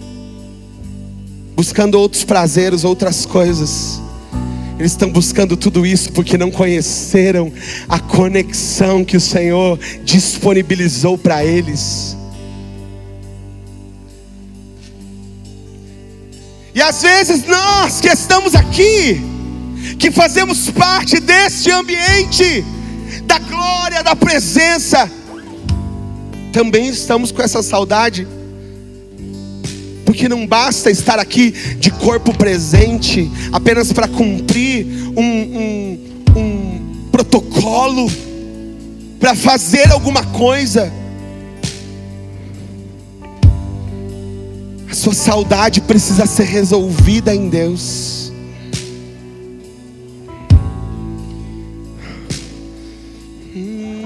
buscando 1.56 1.98
outros 1.98 2.22
prazeres, 2.22 2.84
outras 2.84 3.24
coisas. 3.24 4.02
Eles 4.78 4.92
estão 4.92 5.10
buscando 5.10 5.56
tudo 5.56 5.86
isso 5.86 6.12
porque 6.12 6.36
não 6.36 6.50
conheceram 6.50 7.50
a 7.88 7.98
conexão 7.98 9.02
que 9.02 9.16
o 9.16 9.20
Senhor 9.20 9.78
disponibilizou 10.04 11.16
para 11.16 11.42
eles. 11.42 12.14
E 16.74 16.82
às 16.82 17.00
vezes 17.00 17.46
nós 17.46 18.02
que 18.02 18.08
estamos 18.08 18.54
aqui, 18.54 19.18
que 19.98 20.10
fazemos 20.10 20.68
parte 20.70 21.18
deste 21.18 21.70
ambiente, 21.70 22.62
da 23.24 23.38
glória, 23.38 24.02
da 24.02 24.14
presença, 24.14 25.10
também 26.52 26.90
estamos 26.90 27.32
com 27.32 27.40
essa 27.40 27.62
saudade 27.62 28.28
porque 30.16 30.30
não 30.30 30.46
basta 30.46 30.90
estar 30.90 31.18
aqui 31.18 31.50
de 31.50 31.90
corpo 31.90 32.32
presente, 32.34 33.30
apenas 33.52 33.92
para 33.92 34.08
cumprir 34.08 34.86
um, 35.14 35.20
um, 35.20 35.98
um 36.34 37.08
protocolo, 37.12 38.10
para 39.20 39.34
fazer 39.34 39.92
alguma 39.92 40.24
coisa. 40.24 40.90
A 44.90 44.94
sua 44.94 45.12
saudade 45.12 45.82
precisa 45.82 46.24
ser 46.24 46.44
resolvida 46.44 47.34
em 47.34 47.50
Deus. 47.50 48.32
Hum, 53.54 54.02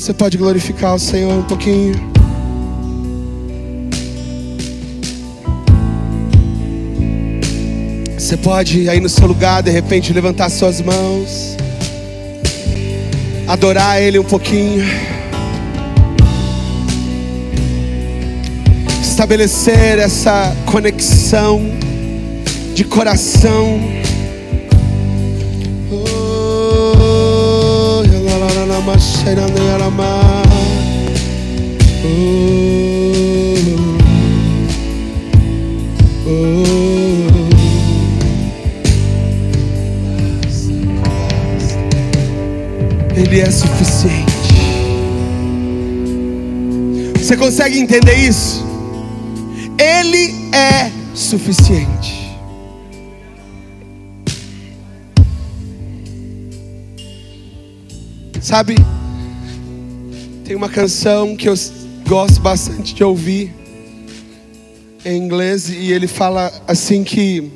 você 0.00 0.14
pode 0.14 0.38
glorificar 0.38 0.94
o 0.94 0.98
Senhor 0.98 1.30
um 1.30 1.42
pouquinho. 1.42 1.94
Você 8.18 8.34
pode 8.38 8.88
aí 8.88 8.98
no 8.98 9.10
seu 9.10 9.26
lugar, 9.26 9.62
de 9.62 9.70
repente, 9.70 10.10
levantar 10.14 10.48
suas 10.48 10.80
mãos, 10.80 11.54
adorar 13.46 14.00
Ele 14.00 14.18
um 14.18 14.24
pouquinho, 14.24 14.82
estabelecer 19.02 19.98
essa 19.98 20.56
conexão 20.64 21.60
de 22.74 22.84
coração. 22.84 23.99
Ele 43.16 43.40
é 43.40 43.50
suficiente. 43.50 44.24
Você 47.18 47.36
consegue 47.36 47.78
entender 47.78 48.14
isso? 48.14 48.64
Ele 49.78 50.34
é 50.52 50.90
suficiente. 51.14 52.19
Sabe, 58.50 58.74
tem 60.44 60.56
uma 60.56 60.68
canção 60.68 61.36
que 61.36 61.48
eu 61.48 61.54
gosto 62.08 62.40
bastante 62.40 62.92
de 62.92 63.04
ouvir 63.04 63.54
em 65.04 65.16
inglês 65.16 65.68
e 65.68 65.92
ele 65.92 66.08
fala 66.08 66.52
assim 66.66 67.04
que 67.04 67.48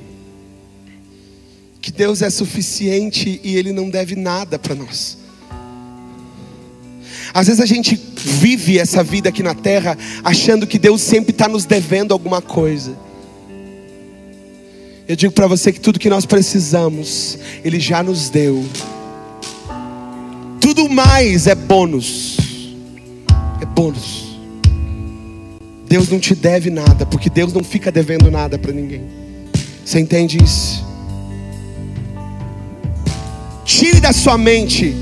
que 1.80 1.90
Deus 1.90 2.22
é 2.22 2.30
suficiente 2.30 3.40
e 3.42 3.56
ele 3.56 3.72
não 3.72 3.90
deve 3.90 4.14
nada 4.14 4.56
para 4.56 4.76
nós. 4.76 5.18
Às 7.34 7.48
vezes 7.48 7.60
a 7.60 7.66
gente 7.66 8.00
vive 8.16 8.78
essa 8.78 9.02
vida 9.02 9.30
aqui 9.30 9.42
na 9.42 9.52
terra 9.56 9.98
achando 10.22 10.64
que 10.64 10.78
Deus 10.78 11.00
sempre 11.00 11.32
está 11.32 11.48
nos 11.48 11.64
devendo 11.64 12.12
alguma 12.12 12.40
coisa. 12.40 12.96
Eu 15.08 15.16
digo 15.16 15.32
para 15.32 15.48
você 15.48 15.72
que 15.72 15.80
tudo 15.80 15.98
que 15.98 16.08
nós 16.08 16.24
precisamos, 16.24 17.36
Ele 17.64 17.80
já 17.80 18.00
nos 18.00 18.30
deu 18.30 18.64
tudo 20.74 20.88
mais 20.88 21.46
é 21.46 21.54
bônus. 21.54 22.36
É 23.60 23.64
bônus. 23.64 24.24
Deus 25.86 26.08
não 26.08 26.18
te 26.18 26.34
deve 26.34 26.70
nada, 26.70 27.06
porque 27.06 27.30
Deus 27.30 27.52
não 27.52 27.62
fica 27.62 27.92
devendo 27.92 28.30
nada 28.30 28.58
para 28.58 28.72
ninguém. 28.72 29.02
Você 29.84 30.00
entende 30.00 30.42
isso? 30.42 30.84
da 34.04 34.12
sua 34.12 34.36
mente 34.36 34.94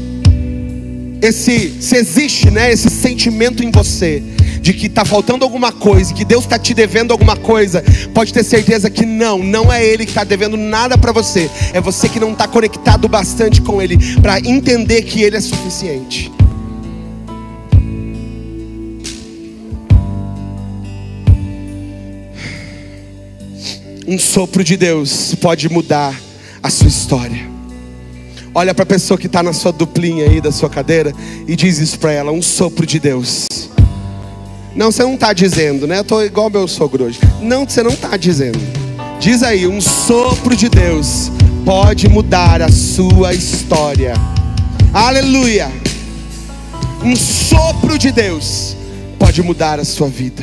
esse 1.20 1.82
se 1.82 1.96
existe, 1.96 2.52
né, 2.52 2.72
esse 2.72 2.88
sentimento 2.88 3.64
em 3.64 3.70
você 3.72 4.22
de 4.62 4.72
que 4.72 4.86
está 4.86 5.04
faltando 5.04 5.44
alguma 5.44 5.72
coisa, 5.72 6.14
que 6.14 6.24
Deus 6.24 6.44
está 6.44 6.56
te 6.56 6.72
devendo 6.72 7.10
alguma 7.10 7.36
coisa, 7.36 7.84
pode 8.14 8.32
ter 8.32 8.44
certeza 8.44 8.88
que 8.88 9.04
não, 9.04 9.38
não 9.38 9.72
é 9.72 9.84
Ele 9.84 10.04
que 10.04 10.12
está 10.12 10.22
devendo 10.22 10.56
nada 10.56 10.96
para 10.96 11.10
você, 11.10 11.50
é 11.72 11.80
você 11.80 12.08
que 12.08 12.20
não 12.20 12.32
está 12.32 12.46
conectado 12.46 13.08
bastante 13.08 13.60
com 13.60 13.82
Ele 13.82 13.98
para 14.20 14.38
entender 14.38 15.02
que 15.02 15.20
Ele 15.20 15.36
é 15.36 15.40
suficiente. 15.40 16.30
Um 24.06 24.18
sopro 24.18 24.62
de 24.62 24.76
Deus 24.76 25.34
pode 25.36 25.68
mudar 25.68 26.14
a 26.62 26.70
sua 26.70 26.88
história. 26.88 27.50
Olha 28.54 28.74
para 28.74 28.82
a 28.82 28.86
pessoa 28.86 29.18
que 29.18 29.26
está 29.26 29.42
na 29.42 29.52
sua 29.52 29.72
duplinha 29.72 30.26
aí 30.26 30.40
da 30.40 30.52
sua 30.52 30.68
cadeira 30.68 31.12
e 31.48 31.56
diz 31.56 31.78
isso 31.78 31.98
para 31.98 32.12
ela: 32.12 32.30
um 32.30 32.42
sopro 32.42 32.84
de 32.84 33.00
Deus. 33.00 33.46
Não, 34.74 34.90
você 34.90 35.02
não 35.02 35.14
está 35.14 35.32
dizendo, 35.32 35.86
né? 35.86 35.98
Eu 35.98 36.02
estou 36.02 36.24
igual 36.24 36.48
meu 36.48 36.66
sogro 36.66 37.04
hoje. 37.04 37.20
Não, 37.40 37.68
você 37.68 37.82
não 37.82 37.92
está 37.92 38.16
dizendo. 38.16 38.58
Diz 39.20 39.42
aí: 39.42 39.66
um 39.66 39.80
sopro 39.80 40.56
de 40.56 40.68
Deus 40.68 41.30
pode 41.64 42.08
mudar 42.08 42.62
a 42.62 42.70
sua 42.70 43.34
história. 43.34 44.14
Aleluia. 44.92 45.70
Um 47.04 47.14
sopro 47.14 47.98
de 47.98 48.10
Deus 48.10 48.76
pode 49.18 49.42
mudar 49.42 49.78
a 49.78 49.84
sua 49.84 50.08
vida. 50.08 50.42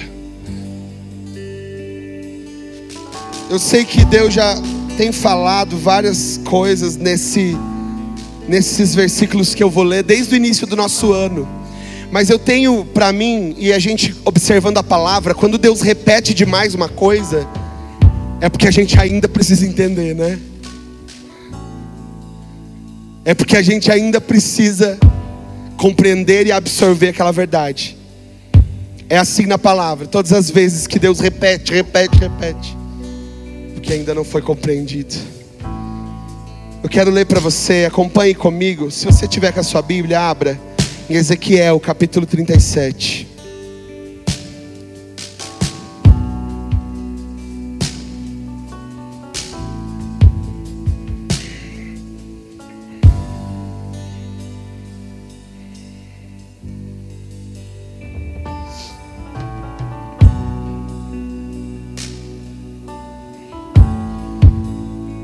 Eu 3.49 3.57
sei 3.57 3.83
que 3.83 4.05
Deus 4.05 4.31
já 4.33 4.55
tem 4.95 5.11
falado 5.11 5.75
várias 5.77 6.39
coisas 6.43 6.95
nesse 6.95 7.57
nesses 8.47 8.95
versículos 8.95 9.53
que 9.53 9.63
eu 9.63 9.69
vou 9.69 9.83
ler 9.83 10.03
desde 10.03 10.33
o 10.33 10.35
início 10.35 10.65
do 10.67 10.75
nosso 10.75 11.13
ano. 11.13 11.47
Mas 12.11 12.29
eu 12.29 12.39
tenho 12.39 12.83
para 12.85 13.13
mim, 13.13 13.55
e 13.57 13.71
a 13.71 13.77
gente 13.77 14.15
observando 14.25 14.77
a 14.79 14.83
palavra, 14.83 15.35
quando 15.35 15.57
Deus 15.57 15.81
repete 15.81 16.33
demais 16.33 16.73
uma 16.73 16.89
coisa, 16.89 17.47
é 18.41 18.49
porque 18.49 18.67
a 18.67 18.71
gente 18.71 18.99
ainda 18.99 19.27
precisa 19.27 19.65
entender, 19.65 20.15
né? 20.15 20.39
É 23.23 23.33
porque 23.35 23.55
a 23.55 23.61
gente 23.61 23.91
ainda 23.91 24.19
precisa 24.19 24.97
compreender 25.77 26.47
e 26.47 26.51
absorver 26.51 27.09
aquela 27.09 27.31
verdade. 27.31 27.95
É 29.07 29.17
assim 29.17 29.45
na 29.45 29.57
palavra, 29.57 30.07
todas 30.07 30.33
as 30.33 30.49
vezes 30.49 30.87
que 30.87 30.97
Deus 30.97 31.19
repete, 31.19 31.73
repete, 31.73 32.17
repete, 32.17 32.77
porque 33.75 33.93
ainda 33.93 34.15
não 34.15 34.23
foi 34.23 34.41
compreendido. 34.41 35.15
Eu 36.81 36.89
quero 36.89 37.11
ler 37.11 37.25
para 37.25 37.39
você, 37.39 37.85
acompanhe 37.85 38.33
comigo. 38.33 38.89
Se 38.89 39.05
você 39.05 39.27
tiver 39.27 39.51
com 39.51 39.59
a 39.59 39.63
sua 39.63 39.81
Bíblia, 39.81 40.21
abra 40.21 40.68
em 41.09 41.15
Ezequiel, 41.15 41.79
capítulo 41.79 42.25
37. 42.25 43.27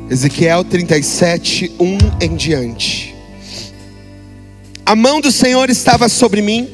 Ezequiel 0.09 0.63
37, 0.63 1.73
1 1.77 1.97
em 2.21 2.35
diante. 2.35 3.14
A 4.85 4.95
mão 4.95 5.19
do 5.19 5.31
Senhor 5.31 5.67
estava 5.71 6.07
sobre 6.07 6.43
mim, 6.43 6.69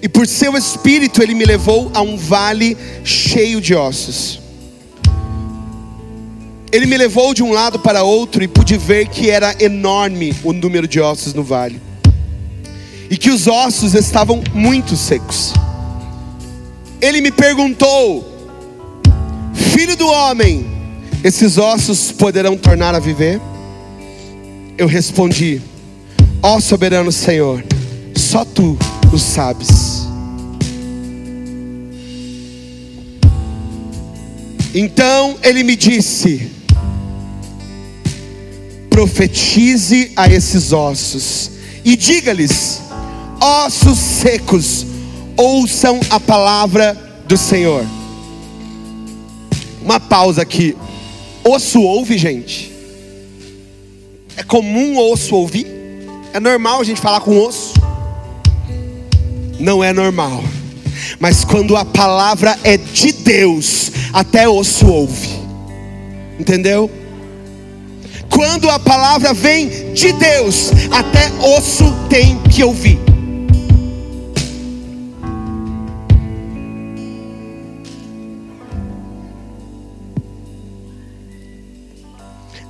e 0.00 0.08
por 0.08 0.26
seu 0.26 0.56
espírito 0.56 1.22
ele 1.22 1.34
me 1.34 1.44
levou 1.44 1.90
a 1.92 2.00
um 2.00 2.16
vale 2.16 2.74
cheio 3.04 3.60
de 3.60 3.74
ossos. 3.74 4.40
Ele 6.72 6.86
me 6.86 6.96
levou 6.96 7.34
de 7.34 7.42
um 7.42 7.52
lado 7.52 7.78
para 7.78 8.02
outro 8.02 8.42
e 8.42 8.48
pude 8.48 8.78
ver 8.78 9.08
que 9.08 9.28
era 9.28 9.54
enorme 9.62 10.34
o 10.42 10.54
número 10.54 10.88
de 10.88 11.00
ossos 11.00 11.34
no 11.34 11.42
vale, 11.42 11.78
e 13.10 13.16
que 13.18 13.30
os 13.30 13.46
ossos 13.46 13.92
estavam 13.92 14.42
muito 14.54 14.96
secos. 14.96 15.52
Ele 16.98 17.20
me 17.20 17.30
perguntou: 17.30 18.26
Filho 19.52 19.96
do 19.96 20.08
homem, 20.08 20.66
esses 21.22 21.58
ossos 21.58 22.10
poderão 22.10 22.56
tornar 22.56 22.94
a 22.94 22.98
viver? 22.98 23.38
Eu 24.78 24.86
respondi: 24.86 25.60
Ó 26.40 26.56
oh, 26.56 26.60
soberano 26.60 27.10
Senhor, 27.10 27.64
só 28.14 28.44
tu 28.44 28.78
o 29.12 29.18
sabes. 29.18 30.06
Então 34.72 35.36
ele 35.42 35.64
me 35.64 35.74
disse: 35.74 36.48
Profetize 38.88 40.12
a 40.14 40.28
esses 40.28 40.72
ossos 40.72 41.50
e 41.84 41.96
diga-lhes: 41.96 42.82
Ossos 43.40 43.98
secos, 43.98 44.86
ouçam 45.36 45.98
a 46.08 46.20
palavra 46.20 46.94
do 47.26 47.36
Senhor. 47.36 47.84
Uma 49.82 49.98
pausa 49.98 50.42
aqui. 50.42 50.76
Osso 51.42 51.82
ouve, 51.82 52.16
gente? 52.16 52.72
É 54.36 54.44
comum 54.44 54.98
osso 54.98 55.34
ouvir? 55.34 55.77
É 56.38 56.40
normal 56.40 56.80
a 56.80 56.84
gente 56.84 57.00
falar 57.00 57.20
com 57.20 57.36
osso? 57.36 57.74
Não 59.58 59.82
é 59.82 59.92
normal. 59.92 60.40
Mas 61.18 61.44
quando 61.44 61.76
a 61.76 61.84
palavra 61.84 62.56
é 62.62 62.76
de 62.76 63.10
Deus, 63.10 63.90
até 64.12 64.48
osso 64.48 64.86
ouve. 64.86 65.30
Entendeu? 66.38 66.88
Quando 68.30 68.70
a 68.70 68.78
palavra 68.78 69.34
vem 69.34 69.92
de 69.92 70.12
Deus, 70.12 70.70
até 70.92 71.28
osso 71.44 71.92
tem 72.08 72.38
que 72.42 72.62
ouvir. 72.62 73.00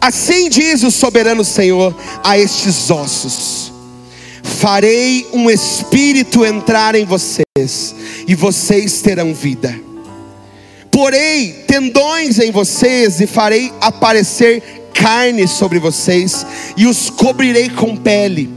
Assim 0.00 0.48
diz 0.48 0.82
o 0.84 0.90
soberano 0.90 1.44
Senhor 1.44 1.94
a 2.22 2.38
estes 2.38 2.90
ossos: 2.90 3.72
Farei 4.42 5.26
um 5.32 5.50
espírito 5.50 6.44
entrar 6.44 6.94
em 6.94 7.04
vocês, 7.04 7.94
e 8.26 8.34
vocês 8.34 9.02
terão 9.02 9.34
vida. 9.34 9.78
Porei 10.90 11.52
tendões 11.66 12.38
em 12.38 12.50
vocês, 12.50 13.20
e 13.20 13.26
farei 13.26 13.72
aparecer 13.80 14.62
carne 14.94 15.46
sobre 15.46 15.78
vocês, 15.78 16.46
e 16.76 16.86
os 16.86 17.10
cobrirei 17.10 17.68
com 17.68 17.96
pele. 17.96 18.48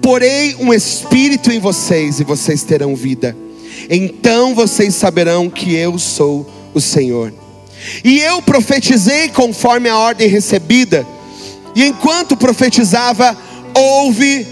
Porei 0.00 0.56
um 0.60 0.72
espírito 0.72 1.50
em 1.50 1.58
vocês, 1.58 2.20
e 2.20 2.24
vocês 2.24 2.62
terão 2.62 2.94
vida. 2.94 3.36
Então 3.90 4.54
vocês 4.54 4.94
saberão 4.94 5.50
que 5.50 5.74
eu 5.74 5.98
sou 5.98 6.48
o 6.72 6.80
Senhor. 6.80 7.43
E 8.02 8.20
eu 8.20 8.40
profetizei 8.42 9.28
conforme 9.28 9.88
a 9.88 9.96
ordem 9.96 10.28
recebida, 10.28 11.06
e 11.74 11.84
enquanto 11.84 12.36
profetizava, 12.36 13.36
houve 13.74 14.46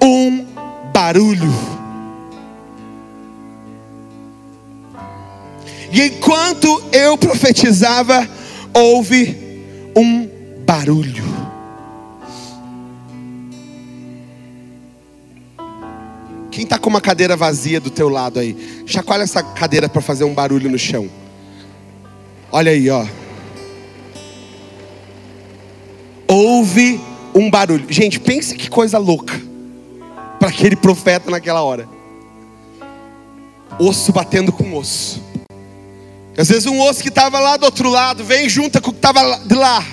um 0.00 0.46
barulho. 0.92 1.52
E 5.90 6.02
enquanto 6.02 6.82
eu 6.92 7.16
profetizava, 7.16 8.28
houve 8.74 9.36
um 9.96 10.28
barulho. 10.66 11.24
Quem 16.50 16.64
está 16.64 16.78
com 16.78 16.90
uma 16.90 17.00
cadeira 17.00 17.36
vazia 17.36 17.80
do 17.80 17.90
teu 17.90 18.08
lado 18.08 18.38
aí? 18.38 18.82
Chacoalha 18.84 19.22
essa 19.22 19.42
cadeira 19.42 19.88
para 19.88 20.02
fazer 20.02 20.24
um 20.24 20.34
barulho 20.34 20.70
no 20.70 20.78
chão. 20.78 21.08
Olha 22.50 22.72
aí, 22.72 22.88
ó. 22.88 23.06
Houve 26.26 27.00
um 27.34 27.50
barulho. 27.50 27.86
Gente, 27.88 28.18
pense 28.18 28.54
que 28.54 28.68
coisa 28.68 28.98
louca 28.98 29.40
para 30.38 30.48
aquele 30.48 30.76
profeta 30.76 31.30
naquela 31.30 31.62
hora. 31.62 31.88
Osso 33.78 34.12
batendo 34.12 34.52
com 34.52 34.76
osso. 34.76 35.22
Às 36.36 36.48
vezes 36.48 36.66
um 36.66 36.80
osso 36.80 37.02
que 37.02 37.08
estava 37.08 37.40
lá 37.40 37.56
do 37.56 37.64
outro 37.64 37.88
lado 37.88 38.24
vem 38.24 38.48
junto 38.48 38.80
com 38.80 38.90
o 38.90 38.92
que 38.92 38.98
estava 38.98 39.40
de 39.44 39.54
lá. 39.54 39.84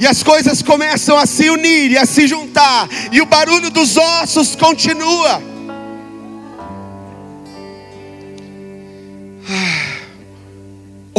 E 0.00 0.06
as 0.06 0.22
coisas 0.22 0.62
começam 0.62 1.16
a 1.16 1.26
se 1.26 1.50
unir 1.50 1.92
e 1.92 1.98
a 1.98 2.06
se 2.06 2.26
juntar. 2.26 2.88
E 3.10 3.20
o 3.20 3.26
barulho 3.26 3.70
dos 3.70 3.96
ossos 3.96 4.54
continua. 4.54 5.42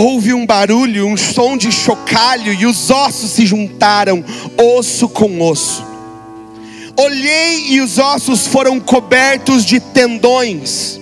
Houve 0.01 0.33
um 0.33 0.45
barulho, 0.45 1.05
um 1.05 1.17
som 1.17 1.57
de 1.57 1.73
chocalho, 1.73 2.53
e 2.53 2.65
os 2.65 2.89
ossos 2.89 3.31
se 3.31 3.45
juntaram, 3.45 4.23
osso 4.57 5.09
com 5.09 5.41
osso. 5.41 5.85
Olhei 6.95 7.65
e 7.71 7.81
os 7.81 7.97
ossos 7.97 8.47
foram 8.47 8.79
cobertos 8.79 9.65
de 9.65 9.81
tendões, 9.81 10.97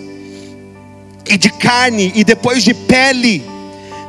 e 1.29 1.38
de 1.38 1.51
carne, 1.51 2.12
e 2.15 2.23
depois 2.23 2.63
de 2.63 2.73
pele, 2.73 3.43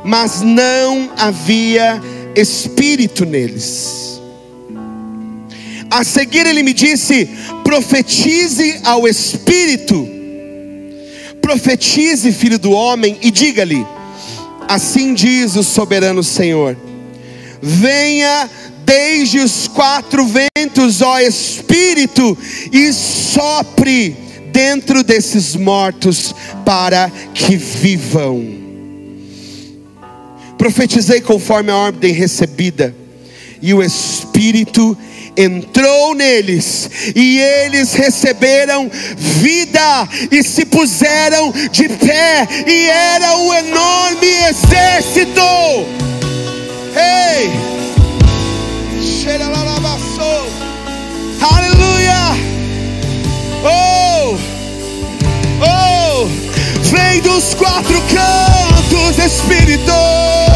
mas 0.03 0.41
não 0.41 1.11
havia 1.19 2.01
espírito 2.35 3.27
neles. 3.27 4.19
A 5.91 6.03
seguir 6.03 6.47
ele 6.47 6.63
me 6.63 6.73
disse: 6.73 7.29
profetize 7.63 8.81
ao 8.83 9.07
espírito, 9.07 10.09
profetize, 11.39 12.31
filho 12.31 12.57
do 12.57 12.71
homem, 12.71 13.19
e 13.21 13.29
diga-lhe: 13.29 13.85
assim 14.69 15.15
diz 15.15 15.55
o 15.55 15.63
soberano 15.63 16.23
Senhor: 16.23 16.77
venha 17.59 18.47
desde 18.85 19.39
os 19.39 19.67
quatro 19.67 20.25
ventos, 20.25 21.01
ó 21.01 21.19
Espírito, 21.19 22.37
e 22.71 22.93
sopre 22.93 24.15
dentro 24.51 25.03
desses 25.03 25.55
mortos 25.55 26.33
para 26.63 27.11
que 27.33 27.57
vivam. 27.57 28.59
Profetizei 30.57 31.21
conforme 31.21 31.71
a 31.71 31.75
ordem 31.75 32.13
recebida, 32.13 32.95
e 33.61 33.73
o 33.73 33.81
Espírito 33.81 34.97
entrou 35.39 36.13
neles, 36.13 36.89
e 37.15 37.39
eles 37.39 37.93
receberam 37.93 38.91
vida 39.15 40.07
e 40.29 40.43
se 40.43 40.65
puseram 40.65 41.53
de 41.71 41.87
pé, 41.87 42.45
e 42.67 42.89
era 42.89 43.37
um 43.37 43.53
enorme 43.53 44.27
exército. 44.49 45.41
Ei! 46.93 47.49
Aleluia! 51.41 52.35
Oh! 53.63 54.37
Oh! 55.63 56.27
Vem 56.83 57.21
dos 57.21 57.53
quatro 57.53 58.01
cantos, 58.01 59.17
Espírito! 59.17 60.48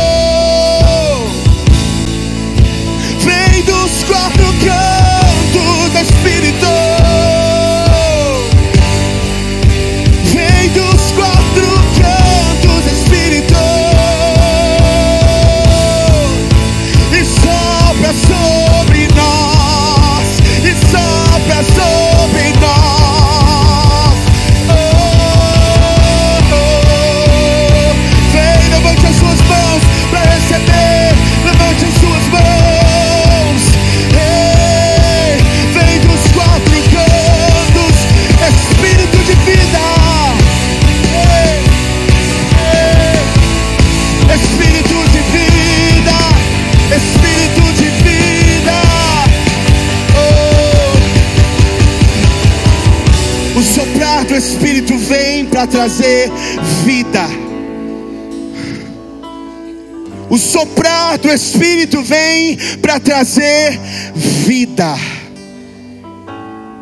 Trazer 55.73 56.29
vida. 56.85 57.25
O 60.29 60.37
soprar 60.37 61.17
do 61.17 61.27
Espírito 61.31 62.03
vem 62.03 62.55
para 62.79 62.99
trazer 62.99 63.79
vida. 64.15 64.93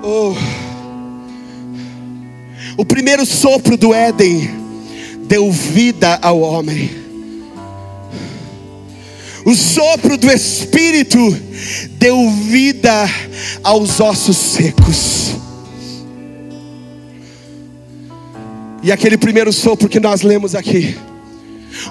Oh. 0.04 0.36
O 2.76 2.84
primeiro 2.84 3.26
sopro 3.26 3.78
do 3.78 3.94
Éden 3.94 4.50
deu 5.24 5.50
vida 5.50 6.20
ao 6.22 6.42
homem. 6.42 6.92
O 9.46 9.56
sopro 9.56 10.18
do 10.18 10.30
Espírito 10.30 11.18
deu 11.92 12.30
vida 12.30 13.10
aos 13.64 14.02
ossos 14.02 14.36
secos. 14.36 15.51
E 18.84 18.92
aquele 18.92 19.18
primeiro 19.18 19.54
sopro 19.54 19.88
que 19.88 20.00
nós 20.00 20.22
lemos 20.22 20.56
aqui, 20.56 20.98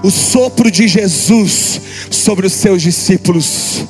o 0.02 0.10
sopro 0.10 0.70
de 0.70 0.88
Jesus 0.88 1.80
sobre 2.10 2.46
os 2.46 2.52
seus 2.52 2.82
discípulos, 2.82 3.84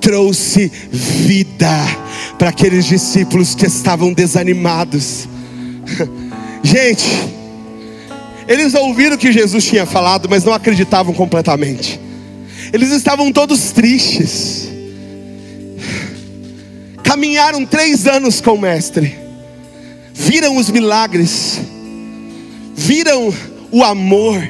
trouxe 0.00 0.70
vida 0.90 1.70
para 2.38 2.50
aqueles 2.50 2.84
discípulos 2.84 3.54
que 3.54 3.66
estavam 3.66 4.12
desanimados. 4.12 5.28
Gente, 6.62 7.04
eles 8.46 8.74
ouviram 8.74 9.16
o 9.16 9.18
que 9.18 9.32
Jesus 9.32 9.64
tinha 9.64 9.86
falado, 9.86 10.28
mas 10.28 10.44
não 10.44 10.52
acreditavam 10.52 11.14
completamente. 11.14 12.00
Eles 12.72 12.90
estavam 12.90 13.32
todos 13.32 13.72
tristes. 13.72 14.68
Caminharam 17.02 17.64
três 17.64 18.06
anos 18.06 18.40
com 18.40 18.52
o 18.52 18.60
Mestre, 18.60 19.18
viram 20.14 20.56
os 20.56 20.70
milagres, 20.70 21.60
viram 22.74 23.32
o 23.70 23.82
amor, 23.82 24.42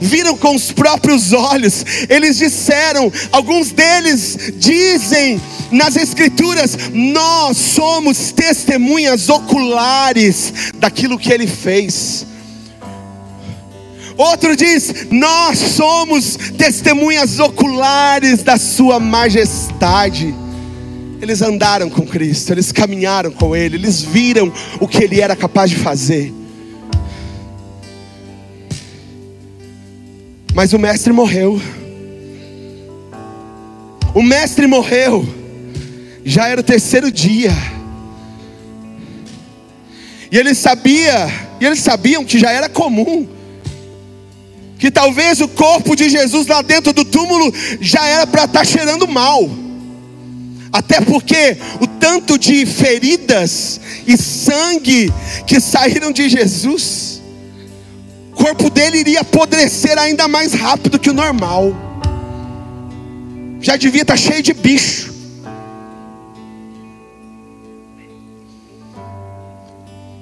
viram 0.00 0.36
com 0.36 0.54
os 0.54 0.70
próprios 0.72 1.32
olhos. 1.32 1.84
Eles 2.08 2.36
disseram, 2.36 3.12
alguns 3.32 3.70
deles 3.70 4.52
dizem 4.56 5.40
nas 5.70 5.96
Escrituras: 5.96 6.76
Nós 6.92 7.56
somos 7.56 8.32
testemunhas 8.32 9.28
oculares 9.28 10.72
daquilo 10.74 11.18
que 11.18 11.32
ele 11.32 11.46
fez. 11.46 12.26
Outro 14.16 14.56
diz: 14.56 15.06
Nós 15.10 15.58
somos 15.58 16.36
testemunhas 16.58 17.38
oculares 17.38 18.42
da 18.42 18.58
Sua 18.58 18.98
majestade. 18.98 20.34
Eles 21.20 21.42
andaram 21.42 21.88
com 21.90 22.06
Cristo, 22.06 22.52
eles 22.52 22.70
caminharam 22.70 23.30
com 23.30 23.54
Ele, 23.54 23.76
eles 23.76 24.02
viram 24.02 24.52
o 24.80 24.86
que 24.86 25.02
Ele 25.02 25.20
era 25.20 25.34
capaz 25.34 25.70
de 25.70 25.76
fazer. 25.76 26.32
Mas 30.58 30.72
o 30.72 30.78
Mestre 30.78 31.12
morreu. 31.12 31.62
O 34.12 34.20
Mestre 34.20 34.66
morreu, 34.66 35.24
já 36.24 36.48
era 36.48 36.60
o 36.60 36.64
terceiro 36.64 37.12
dia. 37.12 37.52
E 40.32 40.36
ele 40.36 40.56
sabia, 40.56 41.28
e 41.60 41.64
eles 41.64 41.78
sabiam 41.78 42.24
que 42.24 42.40
já 42.40 42.50
era 42.50 42.68
comum 42.68 43.24
que 44.80 44.90
talvez 44.90 45.40
o 45.40 45.46
corpo 45.46 45.94
de 45.94 46.08
Jesus 46.08 46.48
lá 46.48 46.60
dentro 46.60 46.92
do 46.92 47.04
túmulo 47.04 47.54
já 47.80 48.04
era 48.04 48.26
para 48.26 48.42
estar 48.42 48.58
tá 48.58 48.64
cheirando 48.64 49.06
mal. 49.06 49.48
Até 50.72 51.00
porque 51.00 51.56
o 51.80 51.86
tanto 51.86 52.36
de 52.36 52.66
feridas 52.66 53.80
e 54.04 54.16
sangue 54.16 55.12
que 55.46 55.60
saíram 55.60 56.10
de 56.10 56.28
Jesus, 56.28 57.17
corpo 58.38 58.70
dele 58.70 58.98
iria 58.98 59.20
apodrecer 59.20 59.98
ainda 59.98 60.28
mais 60.28 60.54
rápido 60.54 60.98
que 60.98 61.10
o 61.10 61.12
normal. 61.12 61.74
Já 63.60 63.76
devia 63.76 64.02
estar 64.02 64.14
tá 64.14 64.16
cheio 64.16 64.42
de 64.42 64.54
bicho. 64.54 65.12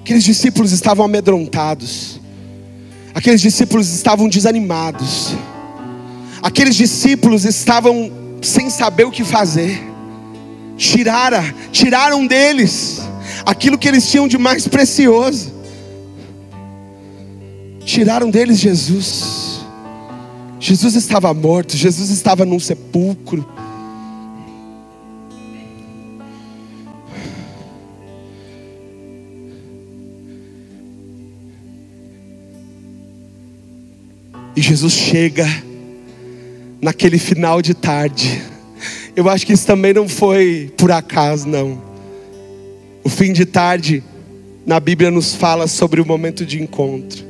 Aqueles 0.01 0.23
discípulos 0.23 0.71
estavam 0.71 1.05
amedrontados. 1.05 2.19
Aqueles 3.13 3.39
discípulos 3.39 3.93
estavam 3.93 4.27
desanimados. 4.27 5.35
Aqueles 6.41 6.75
discípulos 6.75 7.45
estavam 7.45 8.11
sem 8.41 8.69
saber 8.69 9.03
o 9.05 9.11
que 9.11 9.23
fazer. 9.23 9.79
Tiraram, 10.75 11.43
tiraram 11.71 12.25
deles 12.25 13.01
aquilo 13.45 13.77
que 13.77 13.87
eles 13.87 14.09
tinham 14.09 14.27
de 14.27 14.37
mais 14.37 14.67
precioso. 14.67 15.56
Tiraram 17.87 18.29
deles 18.29 18.59
Jesus. 18.59 19.65
Jesus 20.59 20.93
estava 20.95 21.33
morto, 21.33 21.77
Jesus 21.77 22.09
estava 22.09 22.43
num 22.43 22.59
sepulcro. 22.59 23.47
E 34.53 34.61
Jesus 34.61 34.91
chega 34.91 35.47
naquele 36.81 37.17
final 37.17 37.61
de 37.61 37.73
tarde. 37.73 38.41
Eu 39.15 39.29
acho 39.29 39.45
que 39.45 39.53
isso 39.53 39.65
também 39.65 39.93
não 39.93 40.09
foi 40.09 40.73
por 40.75 40.91
acaso, 40.91 41.47
não. 41.47 41.81
fim 43.07 43.31
de 43.31 43.45
tarde, 43.45 44.03
na 44.65 44.77
Bíblia, 44.77 45.09
nos 45.09 45.33
fala 45.33 45.67
sobre 45.67 46.01
o 46.01 46.05
momento 46.05 46.45
de 46.45 46.61
encontro. 46.61 47.26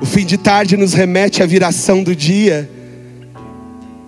O 0.00 0.06
fim 0.06 0.24
de 0.24 0.38
tarde 0.38 0.78
nos 0.78 0.94
remete 0.94 1.42
à 1.42 1.46
viração 1.46 2.02
do 2.02 2.16
dia, 2.16 2.68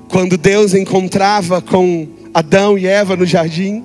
quando 0.09 0.39
Deus 0.39 0.73
encontrava 0.73 1.61
com 1.61 2.09
Adão 2.33 2.79
e 2.79 2.87
Eva 2.87 3.15
no 3.15 3.27
jardim. 3.27 3.85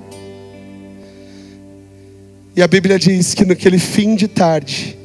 E 2.56 2.62
a 2.62 2.66
Bíblia 2.66 2.98
diz 2.98 3.34
que 3.34 3.44
naquele 3.44 3.78
fim 3.78 4.14
de 4.14 4.26
tarde, 4.26 4.96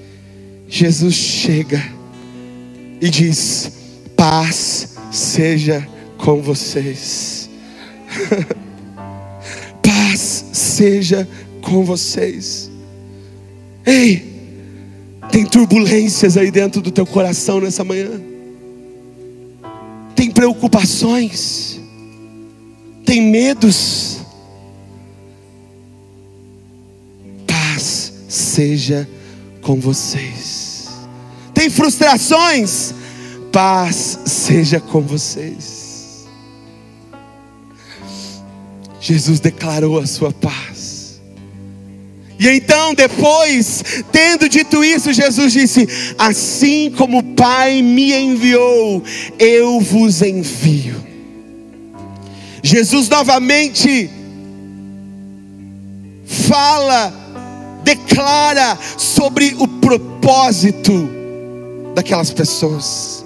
Jesus 0.68 1.14
chega 1.14 1.84
e 3.02 3.10
diz: 3.10 3.72
Paz 4.16 4.96
seja 5.12 5.86
com 6.18 6.42
vocês. 6.42 7.50
Paz 9.84 10.46
seja 10.54 11.28
com 11.62 11.84
vocês. 11.84 12.72
Ei, 13.86 14.33
tem 15.34 15.44
turbulências 15.48 16.38
aí 16.38 16.52
dentro 16.52 16.80
do 16.80 16.92
teu 16.92 17.08
coração 17.08 17.60
nessa 17.60 17.84
manhã. 17.84 18.22
Tem 20.16 20.30
preocupações. 20.30 21.80
Tem 23.04 23.20
medos. 23.20 24.20
Paz 27.48 28.14
seja 28.30 29.10
com 29.64 29.80
vocês. 29.80 30.90
Tem 31.52 31.68
frustrações. 31.68 32.94
Paz 33.52 34.20
seja 34.28 34.80
com 34.80 35.02
vocês. 35.02 36.28
Jesus 39.02 39.40
declarou 39.40 39.98
a 39.98 40.06
sua 40.06 40.32
paz. 40.32 40.83
E 42.40 42.50
então, 42.50 42.94
depois, 42.94 43.84
tendo 44.12 44.50
dito 44.50 44.84
isso, 44.84 45.14
Jesus 45.14 45.54
disse: 45.54 45.88
Assim 46.18 46.92
como 46.98 47.20
o 47.20 47.24
Pai 47.24 47.82
me 47.82 48.14
enviou, 48.14 49.04
eu 49.40 49.80
vos 49.80 50.22
envio. 50.22 51.04
Jesus 52.62 53.10
novamente 53.10 54.10
fala, 56.26 57.14
declara 57.84 58.78
sobre 58.98 59.56
o 59.60 59.68
propósito 59.68 61.10
daquelas 61.94 62.32
pessoas. 62.32 63.23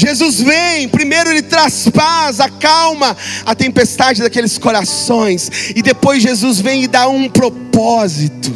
Jesus 0.00 0.40
vem, 0.40 0.88
primeiro 0.88 1.28
ele 1.28 1.42
traz 1.42 1.86
paz, 1.90 2.40
acalma 2.40 3.14
a 3.44 3.54
tempestade 3.54 4.22
daqueles 4.22 4.56
corações, 4.56 5.72
e 5.76 5.82
depois 5.82 6.22
Jesus 6.22 6.58
vem 6.58 6.84
e 6.84 6.88
dá 6.88 7.06
um 7.06 7.28
propósito. 7.28 8.50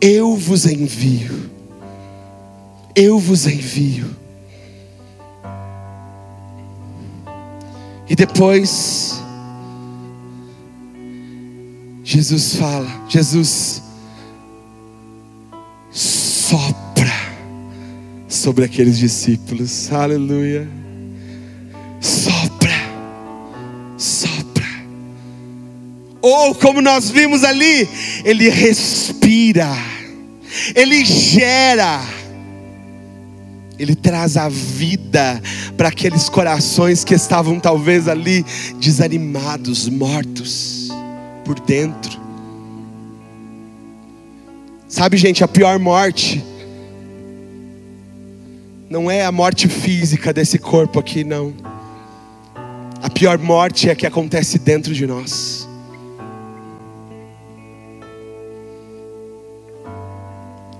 Eu 0.00 0.36
vos 0.36 0.66
envio, 0.66 1.48
eu 2.96 3.20
vos 3.20 3.46
envio. 3.46 4.16
E 8.08 8.16
depois, 8.16 9.22
Jesus 12.02 12.56
fala, 12.56 12.88
Jesus 13.08 13.80
sopra 15.92 16.89
sobre 18.30 18.64
aqueles 18.64 18.96
discípulos. 18.96 19.92
Aleluia. 19.92 20.66
Sopra, 22.00 22.72
sopra. 23.98 24.64
Ou 26.22 26.54
como 26.54 26.80
nós 26.80 27.10
vimos 27.10 27.42
ali, 27.42 27.88
ele 28.24 28.48
respira, 28.48 29.68
ele 30.74 31.04
gera, 31.04 32.00
ele 33.78 33.96
traz 33.96 34.36
a 34.36 34.48
vida 34.48 35.42
para 35.76 35.88
aqueles 35.88 36.28
corações 36.28 37.02
que 37.02 37.14
estavam 37.14 37.58
talvez 37.58 38.06
ali 38.06 38.44
desanimados, 38.78 39.88
mortos 39.88 40.88
por 41.44 41.58
dentro. 41.58 42.20
Sabe, 44.86 45.16
gente, 45.16 45.42
a 45.42 45.48
pior 45.48 45.78
morte 45.78 46.44
não 48.90 49.08
é 49.08 49.24
a 49.24 49.30
morte 49.30 49.68
física 49.68 50.32
desse 50.32 50.58
corpo 50.58 50.98
aqui, 50.98 51.22
não. 51.22 51.54
A 53.00 53.08
pior 53.08 53.38
morte 53.38 53.88
é 53.88 53.92
a 53.92 53.96
que 53.96 54.04
acontece 54.04 54.58
dentro 54.58 54.92
de 54.92 55.06
nós. 55.06 55.68